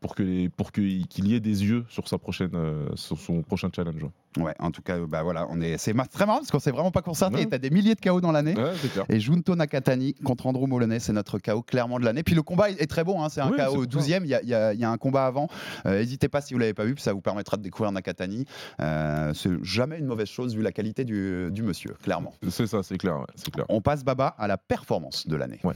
[0.00, 3.42] pour que les- pour qu'il y ait des yeux sur sa prochaine, euh, sur son
[3.42, 4.04] prochain challenge.
[4.36, 6.90] Ouais, en tout cas, bah voilà, on est, c'est très marrant parce qu'on s'est vraiment
[6.90, 7.36] pas concerté.
[7.36, 7.46] Ouais.
[7.46, 8.54] T'as des milliers de KO dans l'année.
[8.54, 8.72] Ouais.
[9.08, 12.22] Et Junto Nakatani contre Andrew Moloney, c'est notre KO clairement de l'année.
[12.22, 13.86] Puis le combat est très bon, hein, c'est un Oui, KO pour ça.
[13.86, 15.48] 12e, il y a, il y a- y a un combat avant.
[15.86, 18.44] Euh, N'hésitez pas si vous l'avez pas vu, puis ça vous permettra de découvrir Nakatani.
[18.78, 22.34] C'est jamais une mauvaise chose vu la qualité du, du monsieur, clairement.
[22.50, 23.16] C'est ça, c'est clair.
[23.18, 23.64] ouais, c'est clair.
[23.68, 25.60] On passe Baba à la performance de l'année.
[25.64, 25.74] Ouais.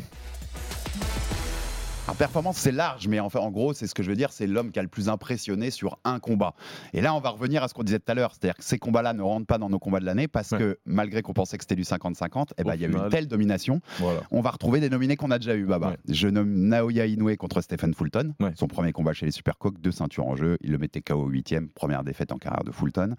[2.10, 4.32] Alors, performance, c'est large, mais en, fait, en gros, c'est ce que je veux dire,
[4.32, 6.54] c'est l'homme qui a le plus impressionné sur un combat.
[6.92, 8.80] Et là, on va revenir à ce qu'on disait tout à l'heure, c'est-à-dire que ces
[8.80, 10.58] combats-là ne rentrent pas dans nos combats de l'année parce Ouais.
[10.58, 13.08] que malgré qu'on pensait que c'était du 50-50, eh ben, il y a eu une
[13.10, 13.80] telle domination.
[14.00, 14.22] Voilà.
[14.32, 15.90] On va retrouver des nominés qu'on a déjà eu, Baba.
[15.90, 15.96] Ouais.
[16.08, 18.34] Je nomme Naoya Inoue contre Stephen Fulton.
[18.40, 18.50] Ouais.
[18.56, 20.58] Son premier combat chez les Supercoques, deux ceintures en jeu.
[20.62, 23.14] Il le mettait KO au 8 première défaite en carrière de Fulton.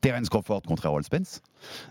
[0.00, 1.42] Terence Crawford contre Errol Spence.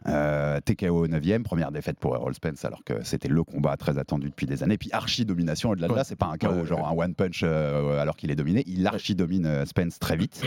[0.07, 3.99] Euh, TKO au 9 première défaite pour Errol Spence, alors que c'était le combat très
[3.99, 4.79] attendu depuis des années.
[4.79, 6.85] Puis archi domination au-delà de là, c'est pas un KO, Ouais, genre ouais.
[7.03, 8.63] un one punch euh, alors qu'il est dominé.
[8.67, 10.41] Il archi domine euh, Spence très vite.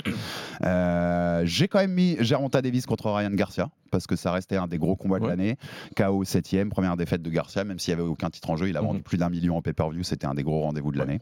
[0.64, 4.66] Euh, J'ai quand même mis Gervonta Davis contre Ryan Garcia parce que ça restait un
[4.68, 5.56] des gros combats de l'année.
[5.96, 8.76] KO 7 première défaite de Garcia, même s'il n'y avait aucun titre en jeu, il
[8.76, 8.86] a Mhm.
[8.88, 11.20] vendu plus d'un million en pay-per-view, c'était un des gros rendez-vous de l'année.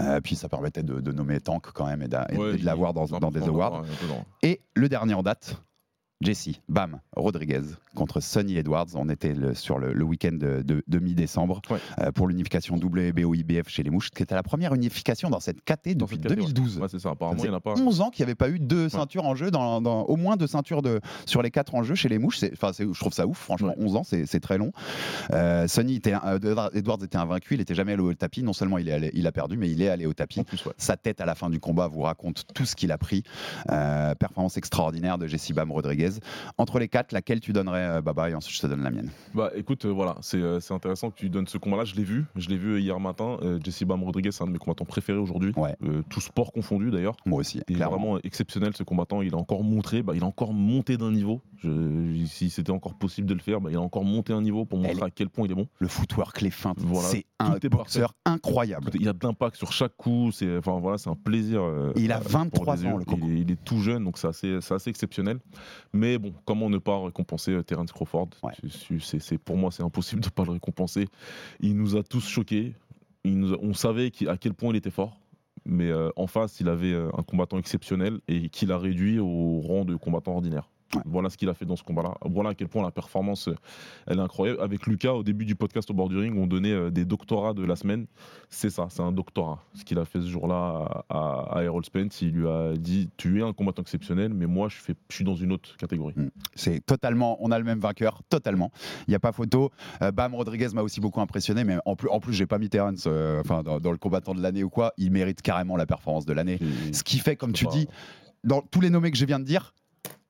[0.00, 3.42] Euh, puis ça permettait de, de nommer Tank quand même et, de l'avoir dans, des
[3.42, 3.82] awards.
[4.42, 5.60] Et le dernier en date,
[6.20, 7.60] Jesse, bam, Rodriguez
[7.94, 8.88] contre Sonny Edwards.
[8.94, 11.78] On était le- sur le, le week-end de, de- de mi-décembre Ouais.
[12.00, 15.94] euh, pour l'unification WBO-IBF chez les mouches, qui était la première unification dans cette KT
[15.94, 16.52] depuis cette catégorie.
[16.52, 16.78] 2012.
[16.78, 17.10] Ouais, c'est ça.
[17.10, 17.74] Apparemment, il faisait n'y en a pas.
[17.74, 20.36] 11 ans qu'il n'y avait pas eu deux ceintures en jeu, dans, dans- au moins
[20.36, 22.40] deux ceintures de, sur les quatre en jeu chez les mouches.
[22.40, 23.74] Je trouve ça ouf, franchement.
[23.78, 23.84] Ouais.
[23.84, 24.72] 11 ans, c'est très long.
[25.32, 28.42] Euh, Sonny était, un- euh, Edwards était invaincu, il était jamais allé au tapis.
[28.42, 30.42] Non seulement il, est allé- il a perdu, mais il est allé au tapis.
[30.42, 30.64] Plus.
[30.78, 33.22] Sa tête à la fin du combat vous raconte tout ce qu'il a pris.
[33.70, 36.07] Euh, performance extraordinaire de Jesse Bam Rodriguez.
[36.58, 39.10] Entre les quatre, laquelle tu donnerais, euh, Baba, et ensuite je te donne la mienne.
[39.34, 41.84] Bah écoute, euh, voilà, c'est euh, c'est intéressant que tu donnes ce combat-là.
[41.84, 43.38] Je l'ai vu, je l'ai vu hier matin.
[43.64, 45.52] Jesse Bam Rodriguez, c'est un de mes combattants préférés aujourd'hui.
[45.56, 45.76] Ouais.
[46.08, 47.16] Tout sport confondu d'ailleurs.
[47.26, 49.22] Moi aussi, Il est vraiment exceptionnel ce combattant.
[49.22, 51.40] Il a encore montré, bah, il a encore monté d'un niveau.
[51.62, 54.64] Je- si c'était encore possible de le faire, bah, il a encore monté un niveau
[54.64, 55.66] pour montrer Elle- à quel point il est bon.
[55.78, 58.90] Le footwork, les feintes, Voilà, c'est un boxeur incroyable.
[58.94, 60.30] Il a de l'impact sur chaque coup.
[60.32, 61.62] C'est enfin voilà, c'est un plaisir.
[61.62, 63.04] euh, il a euh, pour 23 les ans, le.
[63.16, 65.38] Il est, il est tout jeune, donc c'est assez, c'est assez exceptionnel.
[65.98, 68.28] Mais bon, comment ne pas récompenser euh, Terence Crawford?
[68.44, 68.52] Ouais.
[69.00, 71.08] C'est- Pour moi, c'est impossible de ne pas le récompenser.
[71.60, 72.74] Il nous a tous choqués.
[73.24, 75.18] Il nous a- on savait à quel point il était fort.
[75.64, 79.60] Mais euh, en face, il avait euh, un combattant exceptionnel et qu'il a réduit au
[79.60, 80.70] rang de combattant ordinaire.
[80.94, 81.02] Ouais.
[81.04, 82.14] Voilà ce qu'il a fait dans ce combat-là.
[82.24, 83.54] Voilà à quel point la performance, euh,
[84.06, 84.60] elle est incroyable.
[84.62, 87.52] Avec Lucas, au début du podcast au bord du ring, on donnait euh, des doctorats
[87.52, 88.06] de la semaine.
[88.48, 89.62] C'est ça, c'est un doctorat.
[89.74, 93.40] Ce qu'il a fait ce jour-là à, à, Errol Spence, il lui a dit Tu
[93.40, 96.14] es un combattant exceptionnel, mais moi, je, fais, je suis dans une autre catégorie.
[96.54, 98.70] C'est totalement, on a le même vainqueur, totalement.
[99.06, 99.70] Il n'y a pas photo.
[100.00, 102.70] Euh, Bam Rodriguez m'a aussi beaucoup impressionné, mais en plus, en plus j'ai pas mis
[102.70, 104.94] Terence euh, enfin, dans, dans le combattant de l'année ou quoi.
[104.96, 106.58] Il mérite carrément la performance de l'année.
[106.92, 107.88] Ce qui fait, comme tu pas- dis,
[108.44, 109.74] dans tous les nommés que je viens de dire,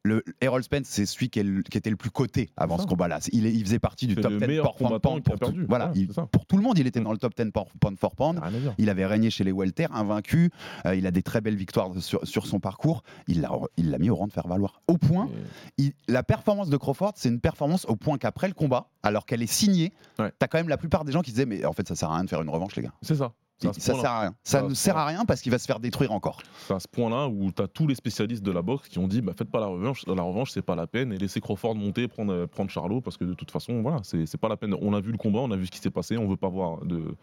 [0.09, 2.87] le Errol Spence, c'est celui qui, est le- qui était le plus coté avant ce
[2.87, 3.21] combat-là.
[3.33, 5.67] Il, faisait partie du top le 10 meilleur pour pour tout- perdu.
[5.69, 7.99] Voilà, Ouais, il- pour tout le monde, il était dans le top 10 pour pound
[7.99, 8.41] for pound.
[8.79, 10.51] Il avait régné chez les welter, invaincu.
[10.87, 13.03] Euh, il a des très belles victoires sur, sur son parcours.
[13.29, 14.81] Il l'a mis au rang de faire valoir.
[14.89, 15.29] Au point,
[15.77, 19.43] il- la performance de Crawford, c'est une performance au point qu'après le combat, alors qu'elle
[19.43, 20.33] est signée, Ouais.
[20.39, 22.15] t'as quand même la plupart des gens qui disaient mais en fait ça sert à
[22.15, 22.93] rien de faire une revanche les gars.
[23.03, 23.33] C'est ça.
[23.61, 24.35] Ça sert à rien.
[24.45, 26.39] Ça ne sert à rien parce qu'il va se faire détruire encore.
[26.67, 29.09] C'est à ce point-là où tu as tous les spécialistes de la boxe qui ont
[29.09, 31.75] dit bah, faites pas la revanche, la revanche c'est pas la peine et laissez Crawford
[31.75, 34.57] monter, prendre, euh, prendre Charlot parce que de toute façon, voilà, c'est c'est pas la
[34.57, 34.75] peine.
[34.81, 36.49] On a vu le combat, on a vu ce qui s'est passé, on veut pas
[36.49, 37.17] voir de,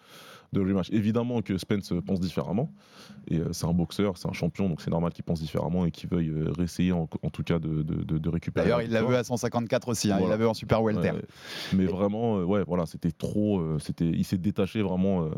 [0.59, 0.89] de rematch.
[0.91, 2.71] Évidemment que Spence pense différemment
[3.27, 5.91] et euh, c'est un boxeur, c'est un champion donc c'est normal qu'il pense différemment et
[5.91, 8.65] qu'il veuille euh, réessayer en, en tout cas de, de, de- de récupérer.
[8.67, 10.11] D'ailleurs, il l'a vu à 154 aussi.
[10.11, 11.11] hein, Il l'a vu en super welter.
[11.11, 11.21] Ouais,
[11.75, 13.59] mais vraiment, euh, ouais, voilà, c'était trop.
[13.59, 15.29] euh, c'était, il s'est détaché vraiment euh,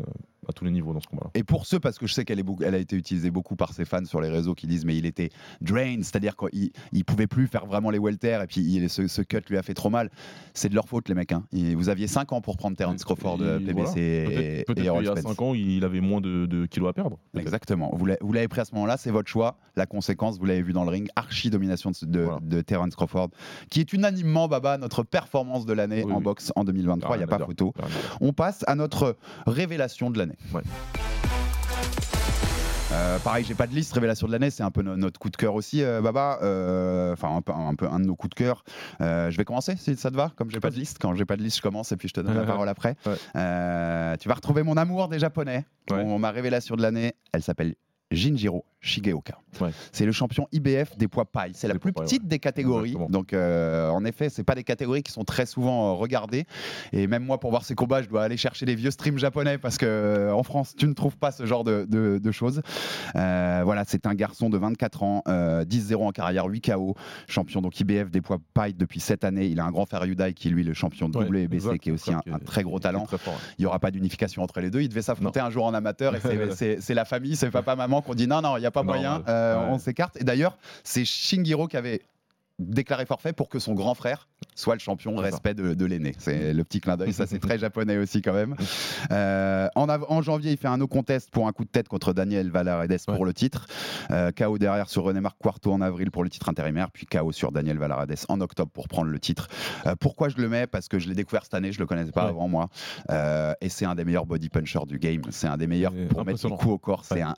[0.48, 1.30] à tous les niveaux dans ce combat-là.
[1.34, 3.84] Et pour ceux, parce que je sais qu'elle elle a été utilisée beaucoup par ses
[3.84, 5.28] fans sur les réseaux qui disent mais il était
[5.60, 9.22] drained, c'est-à-dire qu'il il pouvait plus faire vraiment les welter et puis il- ce, ce
[9.22, 10.10] cut lui a fait trop mal.
[10.54, 11.32] C'est de leur faute les mecs.
[11.32, 11.44] hein.
[11.52, 13.90] Et vous aviez 5 ans pour prendre Terence Crawford, Et euh, voilà.
[13.92, 14.64] PBC et, et
[15.14, 15.36] y a Spence.
[15.36, 17.18] 5 ans, il avait moins de, de kilos à perdre.
[17.36, 17.90] Exactement.
[17.94, 19.56] Vous l'avez pris à ce moment-là, c'est votre choix.
[19.76, 22.38] La conséquence, vous l'avez vu dans le ring, archi domination de, de, Voilà.
[22.42, 23.30] de Terence Crawford,
[23.70, 26.22] qui est unanimement, Baba, notre performance de l'année Oui, en oui.
[26.24, 27.16] boxe en 2023.
[27.16, 27.72] Il n'y a pas photo.
[27.76, 28.18] Dire.
[28.20, 29.16] On passe à notre
[29.46, 30.36] révélation de l'année.
[30.54, 30.62] Ouais.
[32.90, 35.28] Euh, pareil, j'ai pas de liste révélation de l'année, c'est un peu no- notre coup
[35.28, 36.38] de cœur aussi, euh, Baba.
[36.42, 38.64] Euh, Enfin, un peu, un peu un de nos coups de cœur.
[39.00, 40.98] Je vais commencer si ça te va, comme j'ai pas de liste.
[41.00, 42.96] Quand j'ai pas de liste, je commence et puis je te donne la parole après.
[43.06, 44.16] Ouais.
[44.18, 45.64] Tu vas retrouver mon amour des japonais.
[45.90, 46.04] Ouais.
[46.04, 47.74] Mon- ma révélation de l'année, elle s'appelle
[48.10, 49.38] Jinjiro Shigeoka.
[49.60, 49.70] Ouais.
[49.92, 51.50] C'est le champion IBF des poids paille.
[51.54, 52.90] C'est la plus paille, petite des catégories.
[52.90, 53.08] Exactement.
[53.10, 56.44] Donc, euh, en effet, c'est pas des catégories qui sont très souvent euh, regardées.
[56.92, 59.58] Et même moi, pour voir ces combats, je dois aller chercher les vieux streams japonais
[59.58, 62.62] parce que euh, en France, tu ne trouves pas ce genre de, de- de choses.
[63.16, 66.94] Euh, voilà, c'est un garçon de 24 ans, euh, 10-0 en carrière, 8 KO,
[67.28, 69.46] champion donc IBF des poids paille depuis cette année.
[69.46, 71.78] Il a un grand frère Yudai qui est lui le champion de Ouais, WBC, exact,
[71.78, 73.06] qui est aussi un, très gros talent.
[73.06, 73.16] Très.
[73.58, 74.82] Il n'y aura pas d'unification entre les deux.
[74.82, 76.20] Ils devaient s'affronter un jour en amateur et
[76.80, 79.22] c'est- la famille, c'est papa, maman qui ont dit non, non, il a pas moyen,
[79.28, 79.66] euh, Ouais.
[79.70, 80.16] on s'écarte.
[80.20, 82.02] Et d'ailleurs, c'est Shingiro qui avait
[82.60, 84.26] déclaré forfait pour que son grand frère
[84.56, 86.12] soit le champion respect de, de l'aîné.
[86.18, 88.56] C'est le petit clin d'œil, ça c'est très japonais aussi quand même.
[89.12, 92.50] Euh, en, janvier, il fait un no contest pour un coup de tête contre Daniel
[92.50, 93.68] Valaredes pour le titre.
[94.10, 97.30] Euh, KO derrière sur René Marc Quarto en avril pour le titre intérimaire, puis KO
[97.30, 99.46] sur Daniel Valaredes en octobre pour prendre le titre.
[99.86, 100.66] Euh, pourquoi je le mets?
[100.66, 102.30] Parce que je l'ai découvert cette année, je le connaissais pas Ouais.
[102.30, 102.70] avant moi.
[103.60, 105.22] Et c'est un des meilleurs body punchers du game.
[105.30, 106.56] C'est un des meilleurs pour mettre impressionnant.
[106.56, 107.04] coups au corps.
[107.04, 107.22] C'est Ouais.
[107.22, 107.36] un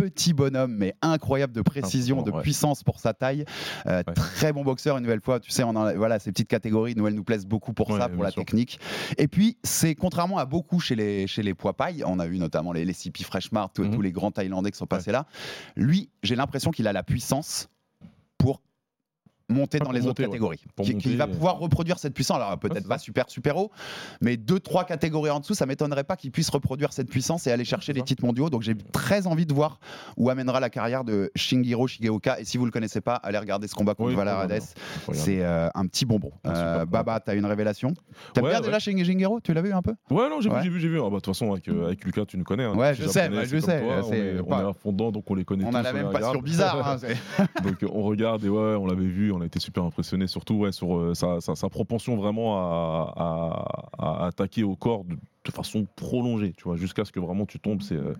[0.00, 2.42] petit bonhomme, mais incroyable de précision, de ouais.
[2.42, 3.44] puissance pour sa taille.
[3.86, 4.14] Euh, Ouais.
[4.14, 5.40] Très bon boxeur, une nouvelle fois.
[5.40, 7.90] Tu sais, on en a- voilà, ces petites catégories, nous, elles nous plaisent beaucoup pour
[7.90, 8.42] Ouais, ça, pour la sûr.
[8.44, 8.78] technique.
[9.18, 12.38] Et puis, c'est contrairement à beaucoup chez les, chez les poids pailles, on a eu
[12.38, 13.94] notamment les, les CP Freshmart, tous- Mhm.
[13.94, 15.26] tous les grands Thaïlandais qui sont passés là.
[15.76, 17.68] Lui, j'ai l'impression qu'il a la puissance
[19.48, 20.28] monter dans les autres monter, ouais.
[20.28, 20.60] catégories.
[20.76, 21.26] Pour Qui, va euh.
[21.28, 22.36] pouvoir reproduire cette puissance.
[22.36, 23.04] Alors peut-être Ouais, pas ça.
[23.04, 23.70] super super haut,
[24.20, 27.52] mais deux trois catégories en dessous, ça m'étonnerait pas qu'il puisse reproduire cette puissance et
[27.52, 28.06] aller chercher les ça.
[28.06, 28.50] titres mondiaux.
[28.50, 29.80] Donc j'ai très envie de voir
[30.16, 32.40] où amènera la carrière de Shingiro Shigeoka.
[32.40, 34.16] Et si vous le connaissez pas, allez regarder ce combat contre Oui.
[35.12, 36.32] C'est euh, un petit bonbon.
[36.46, 36.84] Euh.
[36.84, 37.94] Baba, t'as une révélation?
[38.34, 38.66] T'aimes Ouais, bien ouais.
[38.66, 39.40] déjà Shing- Shingiro?
[39.40, 39.94] Tu l'as vu un peu?
[40.10, 40.60] Ouais, non, j'ai Ouais.
[40.62, 41.00] vu, j'ai vu, vu.
[41.00, 42.64] Ah, bah, De toute façon, avec, euh, avec Lucas, tu nous connais.
[42.64, 42.74] hein.
[42.74, 45.64] Ouais, je sais, bah, je sais, toi, on, est, à fond donc on les connaît
[45.64, 46.86] On a la même passion bizarre.
[46.88, 46.96] hein,
[47.62, 50.54] donc euh, on regarde et ouais, on l'avait vu, on a été super impressionné, surtout
[50.54, 55.04] ouais, sur euh, sa, propension vraiment à, attaquer au corps
[55.48, 58.14] de façon prolongée, tu vois, jusqu'à ce que vraiment tu tombes, c'est euh,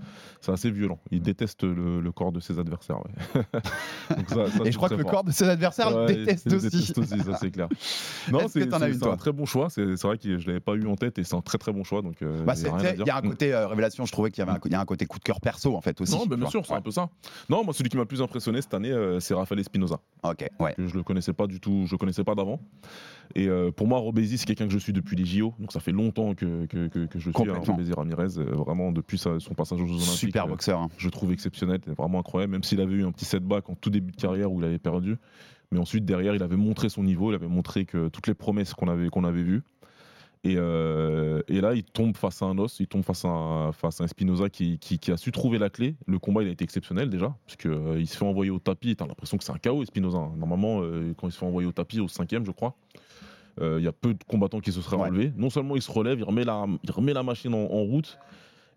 [0.48, 0.98] assez violent.
[1.10, 2.98] Il déteste le, le corps de ses adversaires.
[2.98, 3.42] ouais.
[4.16, 6.46] Donc ça- ça, Et je crois que le corps de ses adversaires le Ouais, déteste
[6.52, 6.70] aussi.
[6.70, 7.68] déteste aussi, ça c'est clair.
[8.32, 9.68] Non, c'est un très bon choix.
[9.70, 11.84] C'est vrai que je l'avais pas eu en tête et c'est un très très bon
[11.84, 12.02] choix.
[12.02, 12.54] Donc euh, Bah.
[12.56, 13.28] Il y a un Mm.
[13.28, 15.18] côté euh, révélation, je trouvais qu'il y avait un, il y a un côté coup
[15.18, 16.12] de cœur perso en fait aussi.
[16.14, 16.78] Non, mais bien sûr, c'est Ouais.
[16.78, 17.08] un peu ça.
[17.50, 20.00] Non, moi celui qui m'a le plus impressionné cette année, euh, c'est Raphaël Espinoza.
[20.22, 20.74] Ok, ouais.
[20.74, 22.60] que je le connaissais pas du tout, je le connaissais pas d'avant.
[23.34, 25.92] Et pour moi, Robézy, c'est quelqu'un que je suis depuis les JO, donc ça fait
[25.92, 27.72] longtemps que, que, que, que je suis hein.
[27.72, 30.12] Robézy Ramirez, euh, vraiment depuis sa- son passage aux Jeux Olympiques.
[30.16, 30.80] Super euh, boxeur.
[30.80, 30.88] hein.
[30.96, 34.12] je trouve exceptionnel, vraiment incroyable, même s'il avait eu un petit setback en tout début
[34.12, 35.16] de carrière où il avait perdu.
[35.70, 38.72] Mais ensuite, derrière, il avait montré son niveau, il avait montré que toutes les promesses
[38.74, 39.62] qu'on avait, qu'on avait vues.
[40.44, 43.72] Et, euh, et là, il tombe face à un os, il tombe face à un,
[43.72, 45.96] face à un Espinoza qui, qui, qui a su trouver la clé.
[46.06, 48.60] Le combat, il a été exceptionnel déjà, parce que, euh, il se fait envoyer au
[48.60, 48.94] tapis.
[48.94, 50.16] T'as l'impression que c'est un chaos, Espinoza.
[50.18, 50.32] hein.
[50.38, 52.76] Normalement, euh, quand il se fait envoyer au tapis, au cinquième, je crois,
[53.60, 55.08] il y a peu de combattants qui se seraient Ouais.
[55.08, 55.32] relevés.
[55.36, 58.18] Non seulement il se relève, il remet la, il remet la machine en, en route,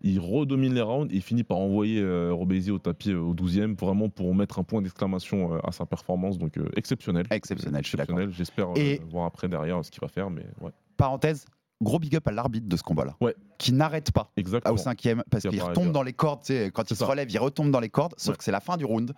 [0.04, 3.34] il redomine les rounds et il finit par envoyer euh, Robézy au tapis euh, au
[3.34, 6.38] 12e, vraiment pour mettre un point d'exclamation euh, à sa performance.
[6.38, 7.26] Donc euh, exceptionnel.
[7.30, 7.84] Exceptionnel.
[8.30, 10.72] J'espère euh, voir après derrière ce qu'il va faire, mais ouais.
[10.96, 11.46] Parenthèse,
[11.80, 13.14] gros big up à l'arbitre de ce combat-là.
[13.20, 13.34] Ouais.
[13.62, 14.30] Qui n'arrête pas.
[14.36, 14.74] Exactement.
[14.74, 16.40] Au cinquième, parce qu'il retombe dans les cordes,
[16.72, 17.06] quand il se ça.
[17.06, 18.38] relève, il retombe dans les cordes, sauf Ouais.
[18.38, 19.12] que c'est la fin du round.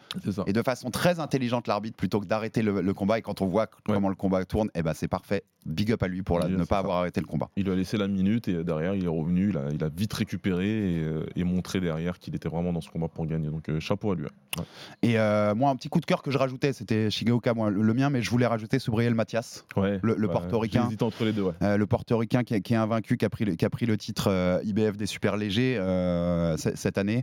[0.47, 3.47] Et de façon très intelligente, l'arbitre, plutôt que d'arrêter le, le combat, et quand on
[3.47, 3.95] voit Ouais.
[3.95, 5.45] comment le combat tourne, eh ben c'est parfait.
[5.67, 6.79] Big up à lui pour la- ne pas ça.
[6.81, 7.49] avoir arrêté le combat.
[7.57, 9.89] Il lui a laissé la minute et derrière il est revenu, il a, il a
[9.89, 13.49] vite récupéré et, euh, et montré derrière qu'il était vraiment dans ce combat pour gagner.
[13.49, 14.25] Donc euh, chapeau à lui.
[14.25, 14.65] Ouais.
[15.03, 17.81] Et euh, moi, un petit coup de cœur que je rajoutais, c'était Shigeoka, moi, le,
[17.81, 19.65] le mien, mais je voulais rajouter Soubriel Mathias.
[19.77, 20.89] Le- le portoricain.
[21.01, 21.47] Entre les deux.
[21.63, 23.97] Euh, le portoricain qui qui est invaincu, qui a pris le, qui a pris le
[23.97, 27.23] titre euh, IBF des super légers euh, cette année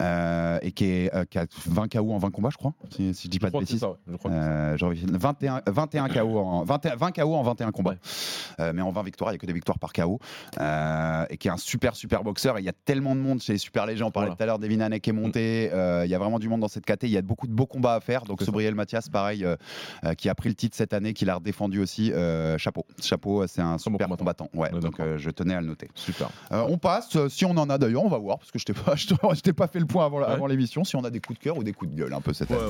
[0.00, 3.24] euh, et qui, est, qui a 20 KO en 20 combats, je crois, si, si
[3.26, 3.80] je dis Je pas de bêtises.
[3.80, 3.96] ça, ouais.
[4.10, 4.48] Je crois que c'est ça.
[4.50, 7.94] Euh, j'ai envie- 21, 21 KO en 21 20 KO en 21 combats.
[8.58, 8.72] Ouais.
[8.72, 10.18] Mais en 20 victoires, il n'y a que des victoires par KO.
[11.30, 12.58] Et qui est un super super boxeur.
[12.58, 14.04] Il y a tellement de monde chez les super légers.
[14.04, 14.36] On parlait Voilà.
[14.36, 15.64] tout à l'heure d'Evin Hanek est monté.
[16.04, 17.06] Il y a vraiment du monde dans cette caté.
[17.06, 18.22] Il y a beaucoup de beaux combats à faire.
[18.24, 18.42] Donc.
[18.42, 19.46] Sobriel Mathias, pareil,
[20.18, 22.12] qui a pris le titre cette année, qui l'a redéfendu aussi.
[22.58, 22.84] Chapeau.
[23.00, 24.46] Chapeau, c'est un super combattant.
[24.46, 24.48] combattant.
[24.54, 25.88] Ouais, donc je tenais à le noter.
[25.94, 26.28] Super.
[26.52, 28.64] Euh, on passe, euh, si on en a d'ailleurs, on va voir, parce que je
[28.64, 31.44] t'ai pas, je pas fait le point avant, l'émission, si on a des coups de
[31.44, 32.60] cœur ou des coups de gueule un peu cette année.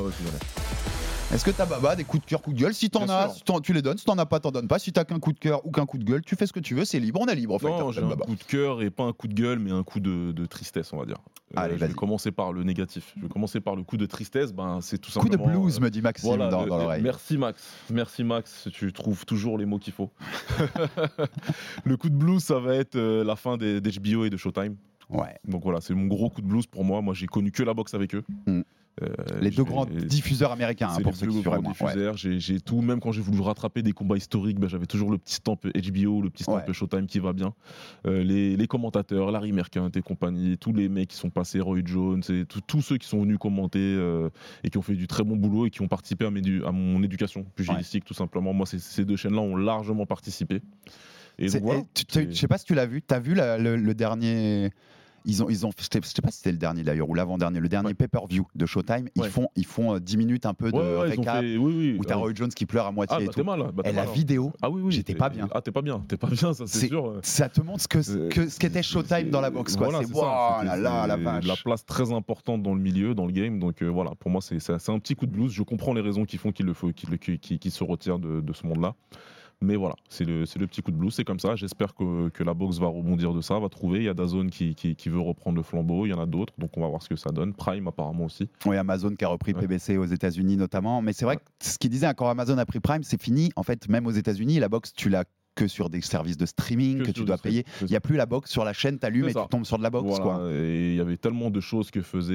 [1.33, 2.75] Est-ce que t'as Baba des coups de cœur, coups de gueule?
[2.75, 3.97] Si t'en as, si tu les donnes.
[3.97, 4.79] Si t'en as pas, t'en donnes pas.
[4.79, 6.61] Si t'as qu'un coup de cœur ou qu'un coup de gueule, tu fais ce que
[6.61, 6.85] tu veux.
[6.85, 7.55] C'est libre, on est libre.
[7.55, 8.27] En fait, Non, j'ai un Baba.
[8.27, 10.93] coup de cœur et pas un coup de gueule, mais un coup de, de tristesse,
[10.93, 11.17] on va dire.
[11.57, 13.15] Euh, Allez, je vais commencer par le négatif.
[13.17, 14.53] Je vais commencer par le coup de tristesse.
[14.53, 15.61] Ben, c'est tout Coup de simplement.
[15.63, 17.03] blues, euh, me dit Maxime voilà, dans, dans l'oreille.
[17.03, 20.11] Merci Max, merci Max, tu trouves toujours les mots qu'il faut.
[21.85, 24.77] le coup de blues, ça va être euh, la fin d'HBO et de Showtime.
[25.11, 25.37] Ouais.
[25.47, 27.03] Donc voilà, c'est mon gros coup de blues pour moi.
[27.03, 28.23] Moi, j'ai connu que la boxe avec eux.
[28.47, 28.61] Mm.
[29.03, 29.07] Euh,
[29.41, 31.73] Les deux gmoins diffuseurs américains, hein, pour ceux qui grands moins.
[31.81, 31.87] Ouais.
[31.87, 32.17] diffuseurs.
[32.19, 35.35] J'ai- tout, même quand j'ai voulu rattraper des combats historiques, ben, j'avais toujours le petit
[35.37, 36.73] stamp HBO, le petit stamp Ouais.
[36.75, 37.55] Showtime qui va bien.
[38.07, 41.79] Euh, les, les commentateurs, Larry Merkint et compagnie, tous les mecs qui sont passés, Roy
[41.87, 44.29] Jones, et tout- tous ceux qui sont venus commenter euh,
[44.63, 46.63] et qui ont fait du très bon boulot et qui ont participé à, mes du-
[46.65, 48.53] à mon éducation pugilistique, tout simplement.
[48.53, 50.61] Moi, ces- ces deux chaînes-là ont largement participé.
[51.39, 53.03] Et donc, voilà, tu- tu- Je sais pas si tu l'as vu.
[53.03, 54.71] T'as vu la- le, le dernier.
[55.25, 57.69] Ils ont, ils ont, je sais pas si c'était le dernier d'ailleurs ou l'avant-dernier, le
[57.69, 57.95] dernier Ouais.
[57.95, 59.07] pay-per-view de Showtime.
[59.15, 59.29] Ils Ouais.
[59.29, 61.97] font, ils font euh, 10 minutes un peu de Ouais, récap fait- oui, oui.
[61.97, 63.39] où t'as Ah, Roy Jones qui pleure à moitié ah, et bah, tout.
[63.39, 63.71] t'es mal.
[63.73, 64.07] bah, Et la hein.
[64.13, 64.91] vidéo, Ah oui, oui.
[64.91, 65.49] j'étais pas bien.
[65.53, 66.01] Ah, t'es pas bien.
[66.09, 67.21] T'es pas bien, ça, C'est- sûr.
[67.23, 69.77] ça te montre ce que Euh, que- ce qu'était Showtime dans la boxe.
[69.77, 69.91] Quoi.
[69.91, 70.23] Voilà, c'est wow,
[70.65, 71.45] là là, la c'est vache.
[71.47, 73.61] la place très importante dans le milieu, dans le game.
[73.61, 74.59] Donc euh, voilà, pour moi, c'est
[74.91, 75.53] un petit coup de blues.
[75.53, 76.75] Je comprends les raisons qui font qu'il le
[77.71, 78.97] se retire de, de ce monde-là.
[79.63, 81.55] Mais voilà, c'est le, c'est le petit coup de blues, c'est comme ça.
[81.57, 83.99] J'espère que, que la boxe va rebondir de ça, va trouver.
[84.01, 86.27] Il y a Dazone qui, qui, qui veut reprendre le flambeau, il y en a
[86.27, 87.55] d'autres, donc on va voir ce que ça donne.
[87.55, 88.49] Prime apparemment aussi.
[88.67, 89.61] Oui, Amazon qui a repris Ouais.
[89.61, 91.01] PBC aux États-Unis notamment.
[91.03, 93.51] Mais c'est vrai que ce qu'il disait, quand Amazon a pris Prime, c'est fini.
[93.57, 96.99] En fait, même aux États-Unis, la boxe, tu l'as que sur des services de streaming
[97.01, 97.65] que, Que tu dois payer.
[97.83, 99.43] Il n'y a plus la boxe sur la chaîne, t'allumes et ça.
[99.43, 99.91] tu tombes sur de la.
[99.91, 100.51] Voilà, Quoi.
[100.51, 102.33] et il y avait tellement de choses que faisait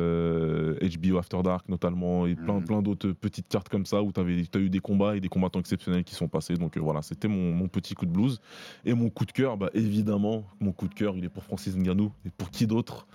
[0.00, 2.64] euh, HBO After Dark notamment et plein, Mhm.
[2.64, 5.60] plein d'autres petites cartes comme ça où tu as eu des combats et des combattants
[5.60, 6.54] exceptionnels qui sont passés.
[6.54, 8.40] Donc euh, voilà, c'était mon, mon petit coup de blues.
[8.84, 11.76] Et mon coup de cœur, bah, évidemment, mon coup de cœur, il est pour Francis
[11.76, 13.06] Ngannou et pour qui d'autre?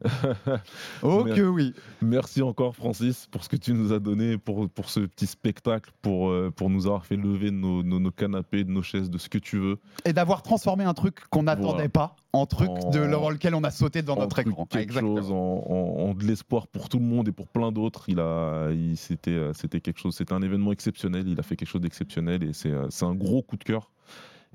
[1.02, 4.88] Oh que oui Merci encore Francis pour ce que tu nous as donné, pour, pour
[4.90, 8.82] ce petit spectacle, pour, euh, pour nous avoir fait lever nos, nos- nos canapés, nos
[8.82, 9.78] chaises, de ce que tu veux.
[10.04, 11.88] Et d'avoir transformé un truc qu'on n'attendait Voilà.
[11.88, 14.66] pas en truc En- de, dans lequel on a sauté devant notre écran.
[14.66, 15.16] quelque Exactement.
[15.16, 18.04] chose, en, en- en de l'espoir pour tout le monde et pour plein d'autres.
[18.08, 21.28] Il a, il- c'était, euh, c'était quelque chose, c'était un événement exceptionnel.
[21.28, 23.90] Il a fait quelque chose d'exceptionnel et c'est, euh, c'est un gros coup de cœur.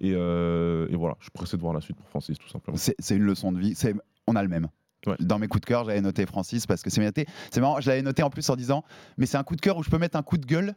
[0.01, 2.75] Et, euh, et voilà, je suis pressé de voir la suite pour Francis, tout simplement.
[2.77, 3.75] C'est c'est une leçon de vie.
[3.75, 3.95] C'est-
[4.27, 4.67] On a le même.
[5.07, 5.15] Ouais.
[5.19, 7.05] Dans mes coups de cœur, j'avais noté Francis parce que c'est.
[7.51, 8.83] C'est marrant, je l'avais noté en plus en disant,
[9.17, 10.75] mais c'est un coup de cœur où je peux mettre un coup de gueule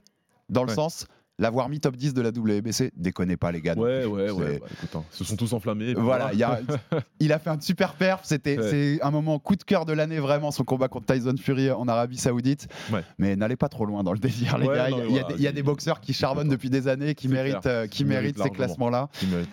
[0.48, 0.74] dans le Ouais.
[0.74, 1.06] sens,
[1.38, 3.74] l'avoir mis top 10 de la WBC, déconnez pas les gars.
[3.76, 4.58] Ouais, ouais, ouais.
[4.58, 5.94] bah, écoute, hein, ils se sont tous enflammés.
[5.94, 6.60] Voilà, il, y a-
[7.20, 8.20] il a fait un super perf.
[8.24, 8.70] C'était Ouais.
[8.70, 11.86] c'est un moment coup de cœur de l'année vraiment son combat contre Tyson Fury en
[11.86, 12.66] Arabie Saoudite.
[12.92, 13.02] Ouais.
[13.18, 14.88] Mais n'allez pas trop loin dans le délire, les gars.
[14.90, 17.14] Il y a- des- il y a c'est- des boxeurs qui charbonnent depuis des années,
[17.14, 19.08] qui méritent, euh, qui Qui méritent méritent ces classements-là.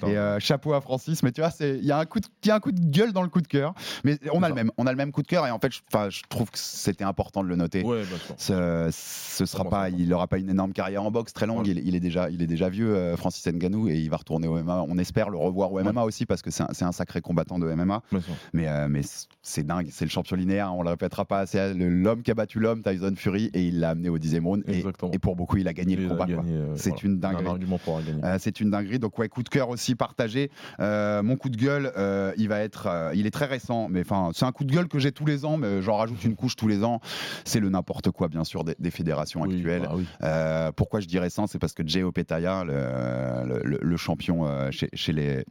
[0.07, 2.47] Et euh, chapeau à Francis, mais tu vois, il y, a un coup de- il
[2.47, 3.73] y a un coup de gueule dans le coup de cœur.
[4.03, 5.71] Mais on a le même, on a le même coup de cœur et en fait,
[5.71, 7.83] je, trouve que c'était important de le noter.
[8.37, 11.74] Ce, ce sera pas, il n'aura pas une énorme carrière en boxe très longue.
[11.77, 14.47] Il, il est déjà, il est déjà vieux, euh, Francis Ngannou, et il va retourner
[14.47, 14.85] au MMA.
[14.87, 18.01] On espère le revoir au MMA aussi parce que c'est un, sacré combattant de MMA.
[18.53, 19.01] Mais, euh, mais
[19.41, 20.73] c'est dingue, c'est le champion linéaire.
[20.73, 21.73] On le répétera pas assez.
[21.73, 24.63] Le- L'homme qui a battu l'homme, Tyson Fury, et il l'a amené au dixième round.
[24.67, 24.83] Et,
[25.19, 26.25] pour beaucoup, il a gagné le combat.
[26.29, 27.05] euh, C'est voilà.
[27.05, 27.45] une dinguerie.
[27.47, 28.23] Un.
[28.23, 28.99] Euh, c'est une dinguerie.
[28.99, 30.49] Donc ouais, coup de cœur aussi partagé.
[30.79, 31.91] Mon coup de gueule,
[32.37, 34.99] il va être, il est très récent, mais enfin c'est un coup de gueule que
[34.99, 36.99] j'ai tous les ans, mais j'en rajoute une couche tous les ans.
[37.43, 39.83] C'est le n'importe quoi bien sûr des, des fédérations Oui, actuelles.
[39.83, 40.71] bah oui.
[40.75, 42.73] Pourquoi je dis récent C'est parce que Jay Opetaya, le,
[43.47, 45.43] le- le- le champion euh, chez, chez les,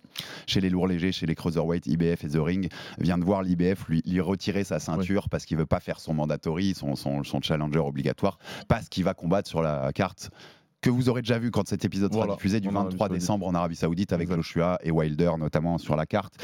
[0.46, 3.88] chez les lourds légers, chez les cruiserweight, IBF et The Ring, vient de voir l'IBF
[3.88, 7.40] lui, lui retirer sa ceinture parce qu'il veut pas faire son mandatory, son, son, son
[7.42, 10.30] challenger obligatoire, parce qu'il va combattre sur la carte
[10.84, 13.06] que vous aurez déjà vu quand cet épisode sera Voilà, diffusé du en Arabie 23
[13.08, 13.20] Saoudite.
[13.22, 14.30] décembre en Arabie Saoudite avec.
[14.30, 16.34] Joshua et Wilder notamment sur la carte.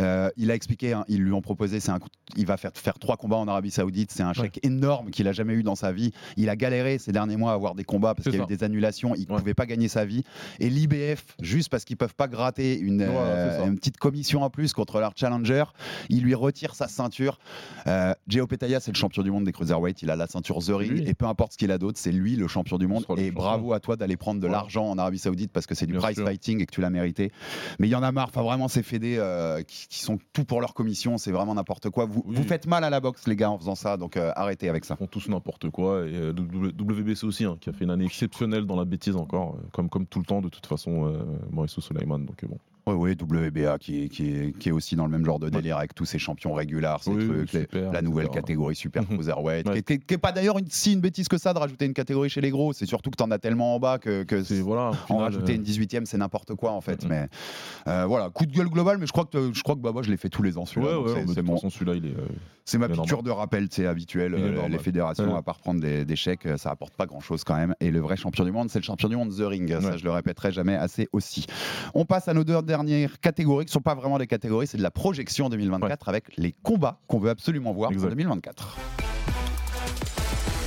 [0.00, 2.70] Euh, il a expliqué, hein, ils lui ont proposé, c'est un coup- il va faire,
[2.74, 5.74] faire trois combats en Arabie Saoudite, c'est un chèque énorme qu'il a jamais eu dans
[5.74, 6.12] sa vie.
[6.36, 8.46] Il a galéré ces derniers mois à avoir des combats parce qu'il y a eu
[8.46, 9.38] des annulations, il ne Ouais.
[9.38, 10.22] pouvait pas gagner sa vie.
[10.60, 14.72] Et l'IBF, juste parce qu'ils peuvent pas gratter une, euh, une petite commission en plus
[14.72, 15.64] contre leur challenger,
[16.08, 17.38] il lui retire sa ceinture.
[17.86, 20.70] Euh, Gio Petaya, c'est le champion du monde des cruiserweight, il a la ceinture The
[20.70, 23.04] Ring et peu importe ce qu'il a d'autre, c'est lui le champion du monde.
[23.16, 25.92] Et bravo à toi d'aller prendre de l'argent en Arabie Saoudite parce que c'est du
[25.96, 26.24] Bien sûr.
[26.26, 27.32] fighting et que tu l'as mérité.
[27.78, 30.44] Mais il y en a marre, enfin vraiment ces fédés euh, qui, qui sont tout
[30.44, 32.06] pour leur commission, c'est vraiment n'importe quoi.
[32.06, 32.34] Vous, Oui.
[32.36, 34.84] vous faites mal à la boxe les gars en faisant ça, donc euh, arrêtez avec
[34.84, 34.94] ça.
[34.94, 36.06] Ils font tous n'importe quoi.
[36.06, 39.56] Et euh, WBC aussi, hein, qui a fait une année exceptionnelle dans la bêtise encore,
[39.72, 41.12] comme, comme tout le temps de toute façon,
[41.50, 42.18] Maurice Suleiman.
[42.24, 42.58] Donc bon.
[42.86, 45.48] Oui, oui, WBA qui est, qui, est, qui est aussi dans le même genre de
[45.48, 49.66] délire avec tous ces champions régulars, ces Oui, trucs, les- la nouvelle catégorie super cruiserweight,
[49.68, 49.72] Ouais.
[49.74, 51.58] qui, est- qui est- qui est pas d'ailleurs une, si une bêtise que ça de
[51.60, 52.72] rajouter une catégorie chez les gros.
[52.72, 54.24] C'est surtout que tu en as tellement en bas que,
[54.62, 54.88] voilà.
[54.88, 57.06] en final, rajouter euh, une 18e, c'est n'importe quoi en fait.
[57.08, 57.28] Mais
[57.86, 60.10] euh, voilà, coup de gueule global, mais je crois que je crois que Baba, je
[60.10, 60.98] l'ai fait tous les ans celui-là.
[61.00, 62.08] ouais, c'est- mon- celui-là, il est.
[62.10, 62.26] euh,
[62.64, 64.34] c'est ma piqûre de rappel, c'est habituel.
[64.36, 64.72] Il est normal.
[64.72, 67.74] les fédérations, à part prendre des, chèques, ça apporte pas grand chose quand même.
[67.80, 69.80] Et le vrai champion du monde, c'est le champion du monde The Ring.
[69.80, 71.46] Ça, je le répéterai jamais assez aussi.
[71.94, 74.82] On passe à nos deux dernières catégories, qui sont pas vraiment des catégories, c'est de
[74.82, 78.06] la projection 2024 avec les combats qu'on veut absolument voir Exact.
[78.06, 78.78] en 2024.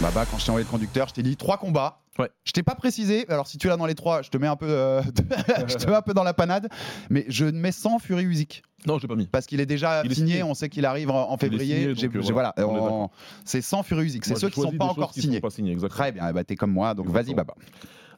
[0.02, 2.02] Baba, quand je t'ai envoyé le conducteur, je t'ai dit trois combats.
[2.20, 2.30] Ouais.
[2.44, 4.56] Je t'ai pas précisé, alors si tu l'as dans les trois, je te mets un
[4.56, 5.02] peu, euh,
[5.68, 6.70] je te mets un peu dans la panade,
[7.10, 9.26] mais je mets sans Fury Usyk Non, j'ai pas mis.
[9.26, 11.76] parce qu'il est déjà Il est signé, on sait qu'il arrive en, février.
[11.76, 13.08] signé, J'ai- donc, euh, voilà, voilà,
[13.46, 15.41] c'est sans Fury Usyk, c'est ceux qui sont choisi pas encore signés.
[15.41, 15.88] sont pas exactement.
[15.89, 17.34] Très bien, ben, t'es comme moi, donc vas-y.
[17.34, 17.56] Baba.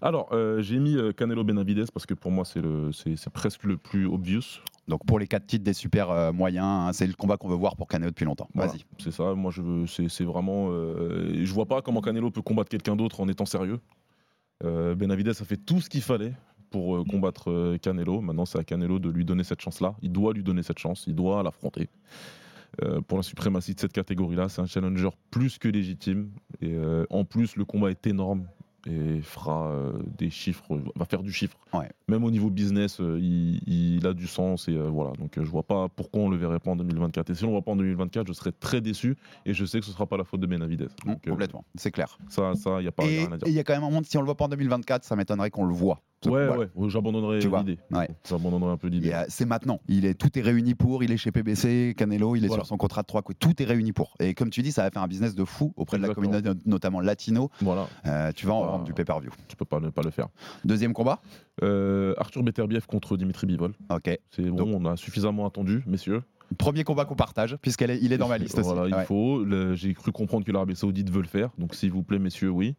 [0.02, 3.32] Alors, euh, j'ai mis euh, Canelo Benavides parce que pour moi, c'est le- c'est c'est
[3.32, 4.62] presque le plus obvious.
[4.88, 7.56] Donc pour les quatre titres des super euh, moyens, hein, c'est le combat qu'on veut
[7.56, 8.48] voir pour Canelo depuis longtemps.
[8.54, 8.86] Voilà, Vas-y.
[9.00, 10.68] C'est ça, moi je veux, c'est c'est vraiment.
[10.72, 13.80] euh, je vois pas comment Canelo peut combattre quelqu'un d'autre en étant sérieux.
[14.64, 16.34] Euh, Benavides a fait tout ce qu'il fallait
[16.70, 18.22] pour combattre Canelo.
[18.22, 19.96] Maintenant, c'est à Canelo de lui donner cette chance-là.
[20.02, 21.90] Il doit lui donner cette chance, il doit l'affronter.
[23.08, 26.30] Pour la suprématie de cette catégorie-là, c'est un challenger plus que légitime.
[26.62, 26.76] Et
[27.10, 28.48] en plus, le combat est énorme
[28.88, 31.58] et fera euh, des chiffres, va faire du chiffre.
[31.74, 31.90] Ouais.
[32.08, 35.12] Même au niveau business, euh, il, il a du sens et euh, voilà.
[35.14, 37.30] Donc je vois pas pourquoi on le verrait pas en 2024.
[37.30, 39.80] Et si on le voit pas en 2024, je serais très déçu et je sais
[39.80, 40.90] que ce sera pas la faute de Benavides.
[41.06, 42.18] Hum, Donc, complètement, c'est clair.
[42.30, 44.22] ça, ça, y a pas Et il y a quand même un monde, si on
[44.22, 46.02] le voit pas en 2024, ça m'étonnerait qu'on le voit.
[46.26, 47.78] Ouais, ouais, j'abandonnerai l'idée.
[47.92, 48.10] ouais.
[48.28, 49.12] J'abandonnerai un peu l'idée.
[49.14, 49.80] euh, C'est maintenant.
[49.88, 51.04] Il est, tout est réuni pour.
[51.04, 52.64] Il est chez PBC, Canelo, il est Voilà.
[52.64, 53.38] sur son contrat de 3 coups.
[53.40, 54.16] Tout est réuni pour.
[54.20, 56.50] Et comme tu dis, ça va faire un business de fou auprès de la communauté,
[56.66, 57.52] notamment latino.
[57.62, 59.30] Voilà, Euh, tu vas en vendre du pay-per-view.
[59.48, 60.28] tu peux pas ne pas le faire.
[60.66, 61.20] Deuxième combat
[61.64, 63.74] Euh, Arthur Beterbiev contre Dimitri Bivol.
[63.92, 64.16] Ok.
[64.32, 66.22] C'est bon, Donc- on a suffisamment attendu, messieurs.
[66.58, 68.92] Premier combat qu'on partage, puisqu'il est, il est dans ma liste Voilà, aussi.
[68.92, 69.06] il Ouais.
[69.06, 69.44] faut.
[69.76, 71.50] J'ai cru comprendre que l'Arabie Saoudite veut le faire.
[71.58, 72.76] Donc, s'il vous plaît, messieurs, oui,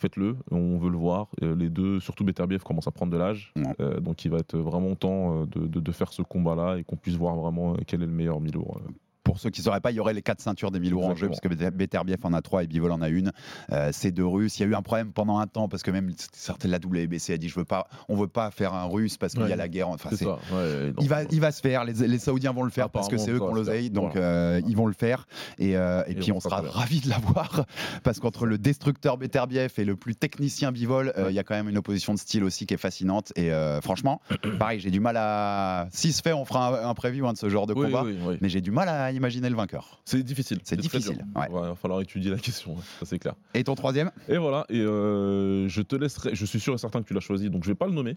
[0.00, 0.36] faites-le.
[0.50, 1.28] On veut le voir.
[1.42, 3.52] Euh, les deux, surtout Beterbiev, commence à prendre de l'âge.
[3.56, 3.62] Ouais.
[3.80, 6.84] Euh, donc, il va être vraiment temps euh, de, de- de faire ce combat-là et
[6.84, 8.66] qu'on puisse voir vraiment quel est le meilleur Milo.
[9.30, 11.04] Pour ceux qui ne sauraient pas, il y aurait les quatre ceintures des 1000 euros
[11.04, 11.54] en jeu, Exactement.
[11.56, 13.32] puisque Beterbiev en a trois et Bivol en a une.
[13.72, 14.58] Euh, c'est deux Russes.
[14.58, 16.10] Il y a eu un problème pendant un temps, parce que même
[16.64, 19.46] la WBC a dit je veux pas, on veut pas faire un Russe parce qu'il
[19.48, 19.88] y a la guerre.
[19.88, 22.90] Enfin, C'est ouais, Il va, il va se faire, les, les Saoudiens vont le faire
[22.90, 24.26] parce que c'est eux qui ont l'oseille, donc Voilà.
[24.26, 25.26] euh, ils vont le faire.
[25.58, 27.64] Et, euh, et Et puis on sera ravis de l'avoir
[28.02, 31.54] parce qu'entre le destructeur Beterbiev et le plus technicien Bivol, euh, il y a quand
[31.54, 33.32] même une opposition de style aussi qui est fascinante.
[33.36, 33.50] Et
[33.82, 34.20] franchement,
[34.58, 35.88] pareil, j'ai du mal à.
[35.92, 38.02] Si se fait, on fera un, un preview hein, de ce genre de Oui, combat.
[38.04, 38.38] oui, oui.
[38.40, 40.00] Mais j'ai du mal à imaginer le vainqueur.
[40.04, 40.58] C'est difficile.
[40.64, 41.46] C'est difficile, ouais.
[41.48, 43.34] Il va falloir étudier la question, ouais, ça c'est clair.
[43.54, 44.10] Et ton troisième?
[44.28, 47.20] Et voilà, et euh, je te laisserai, je suis sûr et certain que tu l'as
[47.20, 48.14] choisi, donc je vais pas le nommer.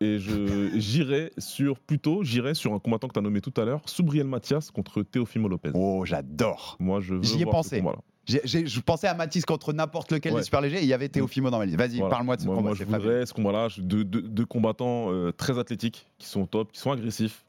[0.00, 0.18] Et
[0.76, 4.26] j'irai sur, plutôt, j'irai sur un combattant que tu as nommé tout à l'heure, Soubriel
[4.26, 5.70] Mathias contre Teofimo Lopez.
[5.74, 6.76] Oh, j'adore.
[6.80, 7.82] Moi, je veux J'y ai voir pensé.
[8.26, 10.40] Je pensais à Mathis contre n'importe lequel Ouais.
[10.40, 11.76] des super légers et il y avait Théophimo dans ma liste.
[11.78, 12.10] Vas-y, Voilà.
[12.10, 12.68] parle-moi de ce moi, combat.
[12.70, 16.70] Moi, je voudrais ce combat-là, deux, deux- deux combattants euh, très athlétiques, qui sont top,
[16.72, 17.44] qui sont agressifs,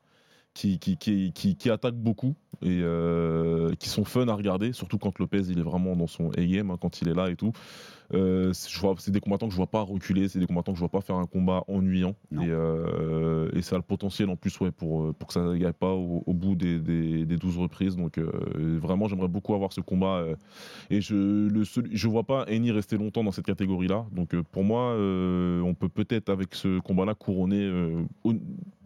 [0.53, 4.97] qui, qui, qui, qui, qui attaquent beaucoup et euh, qui sont fun à regarder, surtout
[4.97, 7.51] quand Lopez il est vraiment dans son A-game, hein, quand il est là et tout.
[8.13, 10.89] Euh, c'est- des combattants que je vois pas reculer, c'est des combattants que je vois
[10.89, 12.15] pas faire un combat ennuyant.
[12.31, 15.55] Et, euh, et ça a le potentiel en plus ouais, pour, pour que ça ne
[15.55, 17.95] gagne pas au, au bout des, des, des 12 reprises.
[17.95, 18.29] Donc euh,
[18.79, 20.25] vraiment, j'aimerais beaucoup avoir ce combat.
[20.91, 21.49] et je
[21.91, 24.05] je vois pas Eni rester longtemps dans cette catégorie-là.
[24.11, 27.65] Donc pour moi, on peut peut-être avec ce combat-là couronner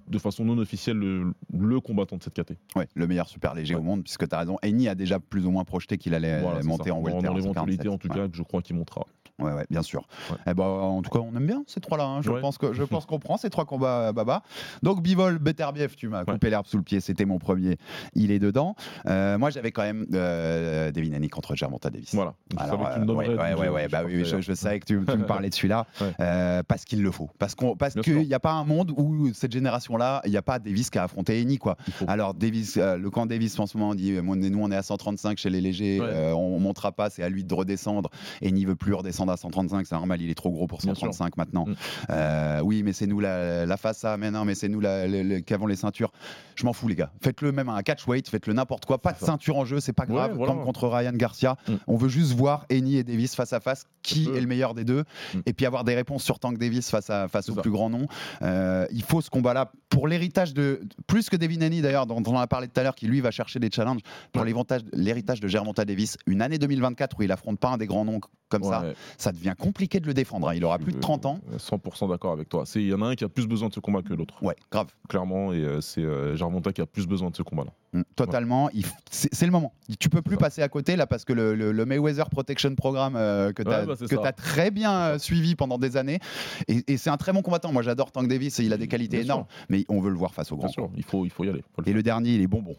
[0.07, 2.63] de façon non officielle le, le combattant de cette catégorie.
[2.75, 3.81] Ouais, le meilleur super léger Ouais.
[3.81, 4.57] au monde, puisque tu as raison.
[4.63, 6.95] Eni a déjà plus ou moins projeté qu'il allait Voilà, monter ça.
[6.95, 7.23] en welter.
[7.25, 7.87] Dans en l'éventualité, 147.
[7.93, 8.15] en tout Ouais.
[8.15, 9.05] cas, que je crois qu'il montera.
[9.39, 10.07] Ouais, ouais, bien sûr.
[10.31, 10.37] Ouais.
[10.47, 12.05] Eh ben, en tout cas, on aime bien ces trois-là.
[12.05, 12.21] hein.
[12.23, 12.41] Je Ouais.
[12.41, 14.41] pense que je pense qu'on prend ces trois combats, euh, Baba.
[14.83, 16.99] Donc, Bivol, Beterbiev, tu m'as coupé l'herbe sous le pied.
[17.01, 17.77] C'était mon premier.
[18.15, 18.75] Il est dedans.
[19.05, 22.15] Euh, moi, j'avais quand même euh, Devin Haney contre Germonta Davis.
[22.15, 22.33] Voilà.
[22.51, 23.27] Je Alors, savais que tu me donnerais.
[23.27, 25.85] ouais, ouais, donc ouais, je- savais que tu, tu me parlais de celui-là
[26.19, 27.29] euh, parce qu'il le faut.
[27.37, 28.21] Parce parce qu'il sûr.
[28.23, 31.03] n'y a pas un monde où cette génération-là, il n'y a pas Davis qui a
[31.03, 31.77] affronté Eni, quoi.
[32.07, 34.75] Alors Davis, euh, le camp Davis en ce moment dit, euh, moi, nous on est
[34.75, 35.99] à 135 chez les légers,
[36.35, 38.09] on montera pas, c'est à lui de redescendre.
[38.41, 41.37] Eni veut plus redescendre à 135, c'est normal, il est trop gros pour Bien 135
[41.37, 41.65] maintenant.
[41.67, 41.75] Mm.
[42.11, 45.07] Euh, oui, mais c'est nous la, la face à, mais non, mais c'est nous la,
[45.41, 46.11] qui avons les ceintures.
[46.55, 47.11] Je m'en fous, les gars.
[47.21, 48.97] Faites-le même à un catchweight, faites-le n'importe quoi.
[48.99, 50.53] Pas de ceinture en jeu, c'est pas Ouais, grave, voilà.
[50.53, 51.55] comme contre Ryan Garcia.
[51.67, 51.73] Mm.
[51.87, 54.83] On veut juste voir Eni et Davis face à face, qui est le meilleur des
[54.83, 55.39] deux, Mm.
[55.45, 57.61] et puis avoir des réponses sur Tank Davis face, à, face C'est au ça.
[57.61, 58.07] plus grand nom.
[58.41, 62.35] Euh, il faut ce combat-là pour l'héritage de, plus que Devin Haney d'ailleurs, dont on
[62.35, 64.01] en a parlé tout à l'heure, qui lui va chercher des challenges,
[64.31, 64.47] pour Ouais.
[64.93, 66.17] l'héritage- de Gervonta Davis.
[66.25, 68.19] Une année 2024 où il affronte pas un des grands noms
[68.49, 68.93] comme ça, Ouais.
[69.17, 70.47] Ça devient compliqué de le défendre.
[70.49, 70.53] hein.
[70.55, 71.39] Il aura plus de 30 ans.
[71.51, 72.63] Euh, 100% d'accord avec toi.
[72.75, 74.55] Il y en a un qui a plus besoin de ce combat que l'autre, Ouais,
[74.71, 74.87] grave.
[75.09, 77.71] clairement, et euh, c'est euh, Jarmonta qui a plus besoin de ce combat-là.
[77.93, 78.69] Mm, Totalement.
[79.11, 79.73] C'est le moment.
[79.99, 83.15] Tu peux plus passer à côté là parce que le, le- le Mayweather Protection Programme
[83.15, 86.19] euh, que tu as, Ouais, bah, très bien euh, suivi pendant des années.
[86.67, 87.71] Et, et c'est un très bon combattant.
[87.71, 89.33] Moi j'adore Tank Davis et il a des qualités Bien sûr.
[89.33, 89.47] énormes.
[89.69, 90.67] Mais on veut le voir face au grand.
[90.67, 91.63] Bien sûr, il faut, il faut y aller.
[91.75, 92.75] faut Et le dernier, il est bonbon.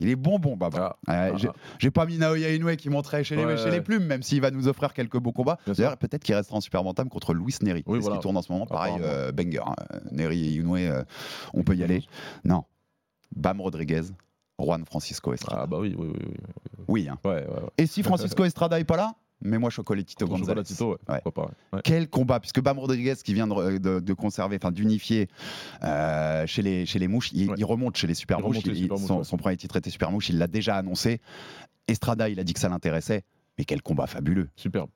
[0.00, 0.98] Il est bonbon, Baba.
[1.06, 1.36] Ah, ah,
[1.78, 4.68] j'ai- pas mis Naoya Inoue qui montrait chez les, chez plumes, même s'il va nous
[4.68, 5.58] offrir quelques beaux combats.
[5.66, 7.82] D'ailleurs, peut-être qu'il restera en super bantam contre Luis Neri.
[7.86, 8.16] Oui, voilà.
[8.16, 8.66] qui tourne en ce moment.
[8.66, 9.60] Pareil, euh, banger.
[9.64, 9.74] hein.
[10.12, 11.02] Neri et Inoue, euh,
[11.54, 12.04] on peut y aller.
[12.44, 12.64] Non.
[13.34, 14.02] Bam Rodriguez,
[14.58, 15.62] Juan Francisco Estrada.
[15.62, 16.20] Ah bah oui, oui, oui.
[16.26, 16.34] oui.
[16.88, 17.08] Oui.
[17.08, 17.18] hein.
[17.24, 17.70] Ouais, ouais, ouais.
[17.78, 20.62] Et si Francisco Estrada est pas là mais moi Chocolatito Contre Gonzalez.
[20.64, 20.96] Chocolatito, ouais.
[21.14, 21.20] Ouais.
[21.22, 21.80] Pourquoi pas, ouais.
[21.84, 25.28] Quel combat Puisque Bam Rodriguez qui vient de, de- de conserver, enfin d'unifier
[25.84, 28.48] euh, chez, les, chez les mouches, il, remonte chez les super mouches.
[28.48, 30.76] remonte les il- super mouches, son, son premier titre était super mouche, il l'a déjà
[30.76, 31.20] annoncé.
[31.88, 33.22] Estrada, il a dit que ça l'intéressait.
[33.58, 34.90] Mais quel combat fabuleux Superbe.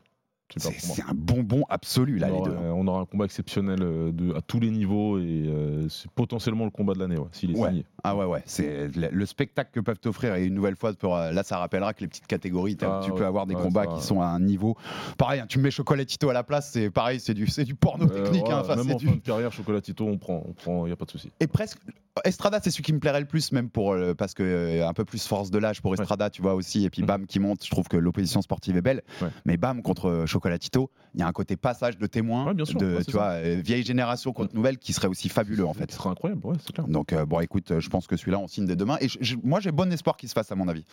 [0.58, 2.56] C'est un bonbon absolu là on, les aura, deux.
[2.56, 2.72] hein.
[2.74, 6.64] on aura un combat exceptionnel euh, de, à tous les niveaux et euh, c'est potentiellement
[6.64, 7.68] le combat de l'année ouais, s'il est Ouais.
[7.68, 7.84] signé.
[8.02, 11.16] Ah ouais ouais, c'est le, le spectacle que peuvent t'offrir et une nouvelle fois pour,
[11.16, 13.86] euh, là ça rappellera que les petites catégories Ah tu peux avoir des ouais, combats
[13.86, 14.76] qui sont à un niveau
[15.18, 15.40] pareil.
[15.40, 18.22] hein, tu me mets Chocolatito à la place, c'est pareil, c'est du du porno Euh,
[18.24, 18.48] technique.
[18.50, 21.04] hein, même en du- fin de carrière, Chocolatito, on prend, on prend, y a pas
[21.04, 21.30] de souci.
[21.40, 21.78] Et presque.
[22.24, 24.92] Estrada, c'est celui qui me plairait le plus, même pour euh, parce que euh, un
[24.92, 26.84] peu plus force de l'âge pour Estrada, tu vois aussi.
[26.84, 27.06] Et puis Mhm.
[27.08, 29.02] Bam qui monte, je trouve que l'opposition sportive est belle.
[29.22, 29.28] Ouais.
[29.44, 32.64] Mais Bam contre euh, Chocolatito, il y a un côté passage de témoin, Ouais, bien
[32.64, 35.78] sûr, de tu vois euh, vieille génération contre nouvelle, qui serait aussi fabuleux en Ce
[35.78, 35.90] fait.
[35.92, 36.86] sera incroyable, ouais, c'est clair.
[36.88, 38.96] Donc bon, écoute, je pense que celui-là on signe dès demain.
[39.00, 39.06] Et
[39.42, 40.84] moi j'ai bon espoir qu'il se fasse à mon avis.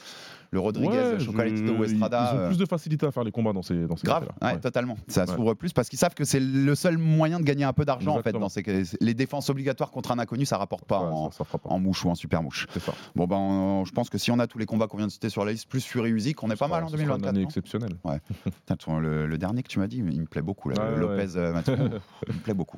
[0.51, 2.32] Le Rodriguez, Chocolatito ou Estrada.
[2.34, 4.28] Ils ont plus de facilité à faire les combats dans ces, dans ces Grave,
[4.61, 4.97] totalement.
[5.07, 7.86] Ça s'ouvre plus parce qu'ils savent que c'est le seul moyen de gagner un peu
[7.86, 8.32] d'argent en fait.
[8.34, 8.63] Dans ces...
[9.01, 11.70] Les défenses obligatoires contre un inconnu, ça rapporte pas en, ça, ça fera pas.
[11.70, 12.68] en mouche ou en super mouche.
[12.74, 12.93] C'est ça.
[13.15, 15.11] Bon ben, on- je pense que si on a tous les combats qu'on vient de
[15.11, 17.07] citer sur la liste, plus Fury Usyk, on est pas mal en Ce sera une
[17.09, 17.30] 2024.
[17.36, 17.97] année exceptionnelle.
[18.80, 20.70] Ton- le, le dernier que tu m'as dit, il me plaît beaucoup.
[20.70, 21.18] Là, Ouais, le ouais.
[21.26, 21.76] Lopez, euh, Mathieu,
[22.28, 22.78] il me plaît beaucoup.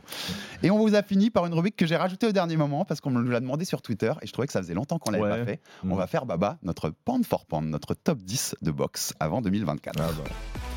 [0.63, 3.01] Et on vous a fini par une rubrique que j'ai rajoutée au dernier moment parce
[3.01, 5.23] qu'on nous l'a demandé sur Twitter et je trouvais que ça faisait longtemps qu'on l'avait
[5.23, 5.39] Ouais.
[5.39, 5.59] pas fait.
[5.83, 5.91] Mm.
[5.91, 9.99] On va faire Baba notre pound for pound, notre top 10 de boxe avant 2024.
[9.99, 10.68] Ah bah,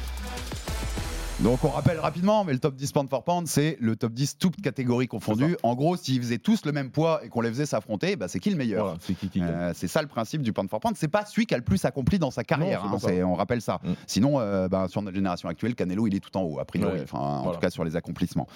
[1.43, 4.39] Donc on rappelle rapidement, mais le top 10 pound for pound, c'est le top 10
[4.39, 5.57] toutes catégories confondues.
[5.65, 8.39] En gros, s'ils faisaient tous le même poids et qu'on les faisait s'affronter, bah, c'est
[8.39, 9.49] qui le meilleur voilà, c'est qui qui gagne.
[9.51, 10.95] Euh, c'est ça le principe du pound for pound.
[10.97, 12.85] C'est pas celui qui a le plus accompli dans sa carrière.
[12.87, 13.81] Non, hein, c'est- on rappelle ça.
[13.83, 13.93] Mm.
[14.07, 16.93] Sinon, euh, ben, sur notre génération actuelle, Canelo, il est tout en haut, a priori.
[16.99, 17.55] Ouais, Enfin, en voilà.
[17.57, 18.47] tout cas, sur les accomplissements.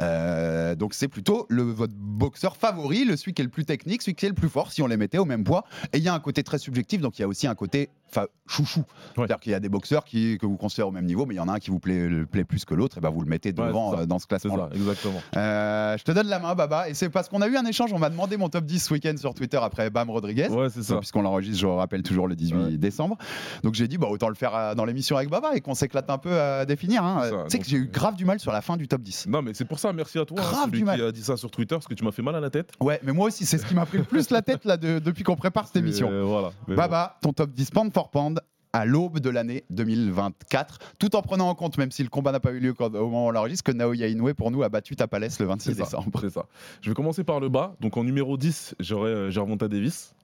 [0.00, 4.02] Euh, donc, c'est plutôt le, votre boxeur favori, le celui qui est le plus technique,
[4.02, 5.64] celui qui est le plus fort, si on les mettait au même poids.
[5.92, 7.90] Et il y a un côté très subjectif, donc il y a aussi un côté
[8.10, 8.84] enfin, chouchou.
[9.16, 11.38] C'est-à-dire qu'il y a des boxeurs qui, que vous considérez au même niveau, mais il
[11.38, 13.20] y en a un qui vous plaît, le- plaît plus que l'autre, et ben vous
[13.20, 14.68] le mettez devant euh, dans ce C'est classement-là.
[14.70, 15.20] ça, exactement.
[15.36, 17.92] Euh, je te donne la main, Baba, et c'est parce qu'on a eu un échange.
[17.92, 20.48] On m'a demandé mon top 10 ce week-end sur Twitter après Bam Rodriguez.
[20.48, 20.96] Ouais, c'est ça.
[20.98, 22.70] Puisqu'on l'enregistre, je rappelle toujours le 18 Ouais.
[22.76, 23.16] décembre.
[23.62, 26.08] Donc j'ai dit, bah, autant le faire euh, dans l'émission avec Baba et qu'on s'éclate
[26.10, 27.02] un peu à définir.
[27.04, 27.22] hein.
[27.44, 29.26] Tu sais que j'ai eu grave du mal sur la fin du top 10.
[29.28, 30.98] Non, mais c'est pour ça, merci à toi, hein, Grave celui du mal.
[30.98, 32.70] qui a dit ça sur Twitter, parce que tu m'as fait mal à la tête.
[32.80, 34.98] Ouais, mais moi aussi, c'est ce qui m'a pris le plus la tête là, de-
[34.98, 36.10] depuis qu'on prépare cette émission.
[36.10, 36.50] Euh, voilà.
[36.68, 38.40] Baba, ton top 10 pound for pound
[38.74, 42.40] à l'aube de l'année 2024, tout en prenant en compte, même si le combat n'a
[42.40, 44.68] pas eu lieu quand- au moment où on l'enregistre, que Naoya Inoue pour nous a
[44.68, 46.18] battu Tapalès le 26 C'est ça, décembre.
[46.20, 46.46] c'est ça.
[46.82, 47.76] Je vais commencer par le bas.
[47.80, 50.14] Donc en numéro 10, j'aurai euh, Gervonta Davis,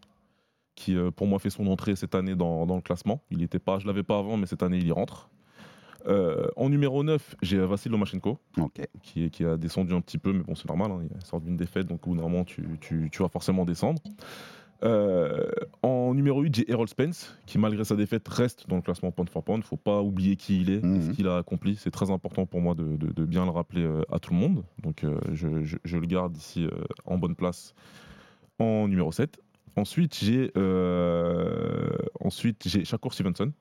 [0.75, 3.23] qui euh, pour moi fait son entrée cette année dans, dans le classement.
[3.31, 5.31] Il était pas, je l'avais pas avant, mais cette année il y rentre.
[6.09, 8.39] Euh, en numéro 9, j'ai Vassil Lomachenko,
[9.03, 11.87] qui, a descendu un petit peu, mais bon, c'est normal, hein, il sort d'une défaite,
[11.89, 14.01] donc au bout d'un moment, tu, tu- tu vas forcément descendre.
[14.83, 15.47] Euh,
[15.83, 19.29] en numéro 8, j'ai Errol Spence, qui malgré sa défaite reste dans le classement pound
[19.29, 19.63] for pound.
[19.63, 21.03] faut pas oublier qui il est, Mhm.
[21.03, 21.77] ce qu'il a accompli.
[21.77, 24.39] C'est très important pour moi de, de- de bien le rappeler euh, à tout le
[24.41, 24.65] monde.
[24.83, 26.71] Donc euh, je, je- je le garde ici euh,
[27.05, 27.75] en bonne place
[28.59, 29.39] en numéro 7.
[29.77, 30.51] Ensuite, j'ai
[32.21, 33.53] ensuite j'ai Shakur Stevenson,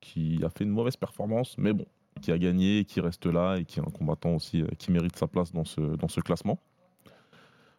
[0.00, 1.86] qui a fait une mauvaise performance, mais bon,
[2.22, 5.26] qui a gagné, qui reste là et qui est un combattant aussi qui mérite sa
[5.26, 6.58] place dans ce, dans ce classement.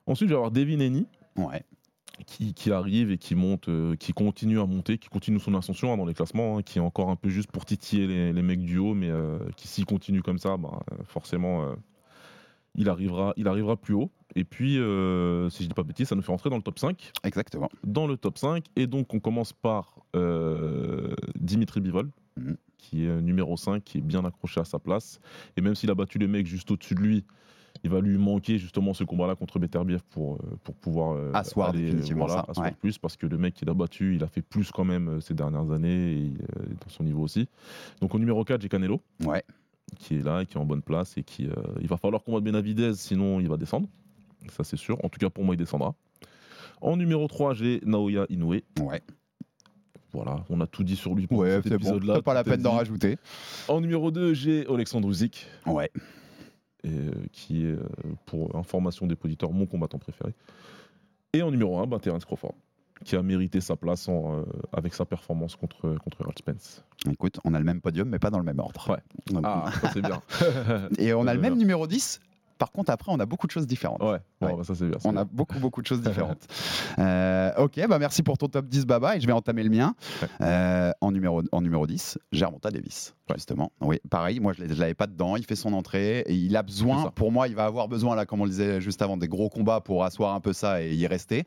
[0.05, 1.05] Ensuite, je vais avoir Devin Haney,
[1.35, 1.63] Ouais.
[2.25, 5.93] Qui, qui arrive et qui monte, euh, qui continue à monter, qui continue son ascension
[5.93, 8.41] hein, dans les classements, hein, qui est encore un peu juste pour titiller les, les
[8.41, 11.75] mecs du haut, mais euh, qui s'il continue comme ça, bah, euh, forcément, euh,
[12.75, 14.11] il, arrivera, il arrivera plus haut.
[14.35, 16.77] Et puis, si je dis pas de bêtises, ça nous fait rentrer dans le top
[16.77, 17.11] 5.
[17.23, 17.69] Exactement.
[17.83, 19.95] Dans le top 5, et donc on commence par
[21.39, 22.57] Dimitri Bivol, Mhm.
[22.77, 25.19] qui est numéro 5, qui est bien accroché à sa place.
[25.55, 27.25] Et même s'il a battu les mecs juste au-dessus de lui,
[27.83, 31.79] il va lui manquer justement ce combat-là contre Beterbiev pour, euh, pour pouvoir Asseoir aller,
[31.79, 32.73] euh, définitivement voilà, ça, asseoir ouais.
[32.79, 35.19] plus parce que le mec qu'il a battu, il a fait plus quand même euh,
[35.21, 37.47] ces dernières années et dans son niveau aussi.
[38.01, 39.43] Donc au numéro 4, j'ai Canelo Ouais.
[39.97, 42.43] qui est là, qui est en bonne place et qui euh, il va falloir combattre
[42.43, 43.87] Benavidez sinon il va descendre.
[44.49, 44.97] Ça c'est sûr.
[45.03, 45.93] En tout cas pour moi il descendra.
[46.81, 48.59] En numéro 3, j'ai Naoya Inoue.
[48.81, 49.01] Ouais.
[50.13, 51.75] Voilà, on a tout dit sur lui pour Ouais, cet bon.
[51.75, 52.15] épisode-là.
[52.15, 53.17] T'as pas la peine d'en rajouter.
[53.67, 55.91] En numéro 2, j'ai Alexandre Usyk, Ouais.
[56.87, 57.79] Et, euh, qui est, euh,
[58.25, 60.33] pour information des auditeurs, mon combattant préféré.
[61.33, 62.55] Et en numéro 1, bah, Terence Crawford,
[63.03, 66.83] qui a mérité sa place en, euh, avec sa performance contre, contre Errol Spence.
[67.11, 68.89] Écoute, on a le même podium, mais pas dans le même ordre.
[68.89, 69.33] Ouais.
[69.33, 70.21] Donc, Ah, c'est bien.
[70.97, 72.21] Et on a le même numéro 10.
[72.57, 74.01] Par contre, après, on a beaucoup de choses différentes.
[74.01, 74.53] Ouais, bon, Ouais.
[74.57, 74.97] bah, ça c'est bien.
[75.05, 76.47] On a beaucoup, beaucoup de choses différentes.
[76.99, 79.95] Euh, ok, bah merci pour ton top 10, Baba, et je vais entamer le mien.
[80.21, 80.27] Ouais.
[80.41, 83.35] Euh, en, numéro, en numéro 10, Germonta Davis, Ouais.
[83.35, 83.71] justement.
[83.81, 86.63] Oui, pareil, moi je ne l'avais pas dedans, il fait son entrée, et il a
[86.63, 89.27] besoin, pour moi, il va avoir besoin, là, comme on le disait juste avant, des
[89.27, 91.43] gros combats pour asseoir un peu ça et y rester.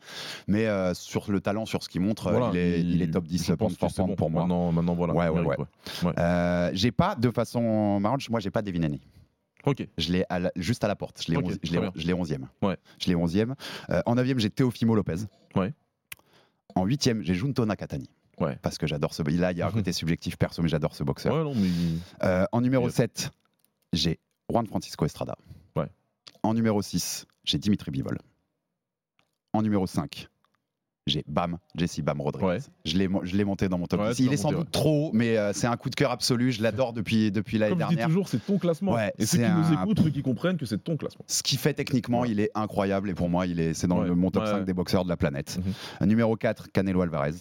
[0.47, 3.25] Mais euh, sur le talent, sur ce qu'il montre, Voilà, il, est, il est top
[3.27, 4.15] 10 je pense pound bon.
[4.17, 4.43] pour moi.
[4.43, 5.15] Maintenant, maintenant voilà.
[5.15, 5.57] Ouais, il ouais,
[6.05, 6.13] ouais.
[6.19, 9.01] Euh, j'ai pas, de façon marrante, moi j'ai pas Devin Haney.
[9.67, 9.87] Ok.
[9.99, 11.23] Je l'ai à la- juste à la porte.
[11.23, 11.93] Je l'ai Ok, onze- je très l'ai bien.
[11.95, 12.49] je l'ai 11e.
[12.63, 12.77] Ouais.
[12.99, 13.55] Je l'ai 11e.
[13.91, 15.17] Euh, en 9e, j'ai Teofimo Lopez.
[15.55, 15.75] Ouais.
[16.75, 18.09] En 8e, j'ai Junto Nakatani.
[18.39, 18.57] Ouais.
[18.63, 19.23] Parce que j'adore ce.
[19.23, 21.35] Là, il y a un côté subjectif perso, mais j'adore ce boxeur.
[21.35, 21.69] Ouais, non, mais
[22.23, 22.95] Euh, en numéro Yep.
[22.95, 23.31] 7,
[23.93, 24.19] j'ai
[24.51, 25.37] Juan Francisco Estrada.
[25.77, 25.89] Ouais.
[26.43, 28.19] En numéro 6, j'ai Dimitri Bivol.
[29.53, 30.29] En numéro 5,
[31.11, 32.47] j'ai Bam, Jesse Bam Rodriguez.
[32.47, 32.59] Ouais.
[32.85, 34.17] Je l'ai mo- je l'ai monté dans mon top Ouais, 10.
[34.17, 36.11] tu Il est sans monté, doute trop haut, mais euh, c'est un coup de cœur
[36.11, 36.53] absolu.
[36.53, 38.07] Je l'adore depuis, depuis l'année Comme je dis dernière.
[38.09, 38.93] toujours, c'est ton classement.
[38.93, 41.25] Ouais, et ceux c'est qui nous écoutent, ceux qui comprennent que c'est ton classement.
[41.27, 42.31] Ce qu'il fait techniquement, Ouais.
[42.31, 44.07] il est incroyable et pour moi, il est, c'est dans Ouais.
[44.09, 44.65] le, mon top Ouais, 5 ouais.
[44.65, 45.59] des boxeurs de la planète.
[46.01, 46.07] Mhm.
[46.09, 47.35] Numéro 4, Canelo Alvarez.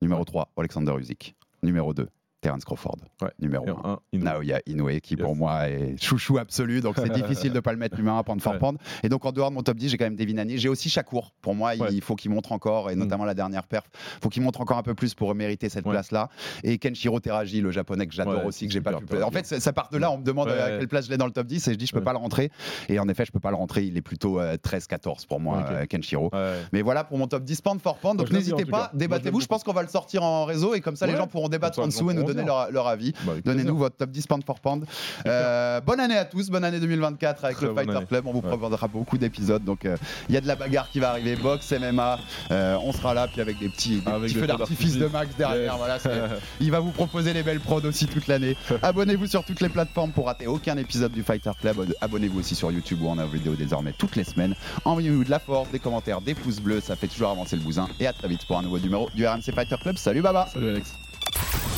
[0.00, 1.34] Numéro 3, Alexander Usyk.
[1.62, 2.08] Numéro 2,
[2.40, 2.96] Terence Crawford.
[3.20, 3.30] Ouais.
[3.40, 4.24] Numéro Et 1, un, Inoue.
[4.24, 7.78] Naoya Inoue, qui pour moi est chouchou absolu, donc c'est difficile de ne pas le
[7.78, 8.58] mettre numéro 1 pound for Ouais.
[8.58, 8.78] pound.
[9.02, 10.56] Et donc en dehors de mon top 10, j'ai quand même Devin Haney.
[10.58, 11.32] J'ai aussi Shakur.
[11.42, 11.88] Pour moi, Ouais.
[11.92, 13.00] il faut qu'il montre encore, et Mm.
[13.00, 13.84] notamment la dernière perf,
[14.22, 16.28] faut qu'il montre encore un peu plus pour mériter cette place-là.
[16.62, 19.22] Et Kenshiro Teraji, le japonais que j'adore aussi, que j'ai pas pu.
[19.22, 20.60] En fait, ça part de là, on me demande Ouais.
[20.60, 22.12] à quelle place je l'ai dans le top 10 et je dis je peux pas
[22.12, 22.50] le rentrer.
[22.88, 23.84] Et en effet, je peux pas le rentrer.
[23.84, 25.66] Il est plutôt euh, 13-14 pour moi, Ok.
[25.70, 26.30] euh, Kenshiro.
[26.72, 28.16] Mais voilà pour mon top 10 pound for pound.
[28.18, 29.40] Donc n'hésitez pas, débattez-vous.
[29.40, 31.80] Je pense qu'on va le sortir en réseau et comme ça les gens pourront débattre
[31.80, 33.12] en dessous donner leur, leur avis.
[33.24, 34.84] Bah, Donnez-nous votre top 10 pound for pound.
[35.26, 38.06] Euh, bonne année à tous, bonne année 2024 avec Très le Fighter année.
[38.06, 38.26] Club.
[38.26, 38.48] On vous Ouais.
[38.56, 39.64] proposera beaucoup d'épisodes.
[39.64, 39.96] Donc euh,
[40.28, 42.18] il y a de la bagarre qui va arriver, boxe, MMA.
[42.50, 45.06] Euh, on sera là, puis avec des petits, des Avec petits feux d'artifice de.
[45.06, 45.72] Max derrière.
[45.72, 45.78] Yes.
[45.78, 46.10] Voilà, c'est-
[46.60, 48.56] il va vous proposer les belles prods aussi toute l'année.
[48.82, 51.86] Abonnez-vous sur toutes les plateformes pour rater aucun épisode du Fighter Club.
[52.00, 54.54] Abonnez-vous aussi sur YouTube où on a une vidéo désormais toutes les semaines.
[54.84, 57.88] Envoyez-nous de la force, des commentaires, des pouces bleus, ça fait toujours avancer le bousin.
[58.00, 59.96] Et à très vite pour un nouveau numéro du RMC Fighter Club.
[59.96, 61.77] Salut Baba Salut Alex.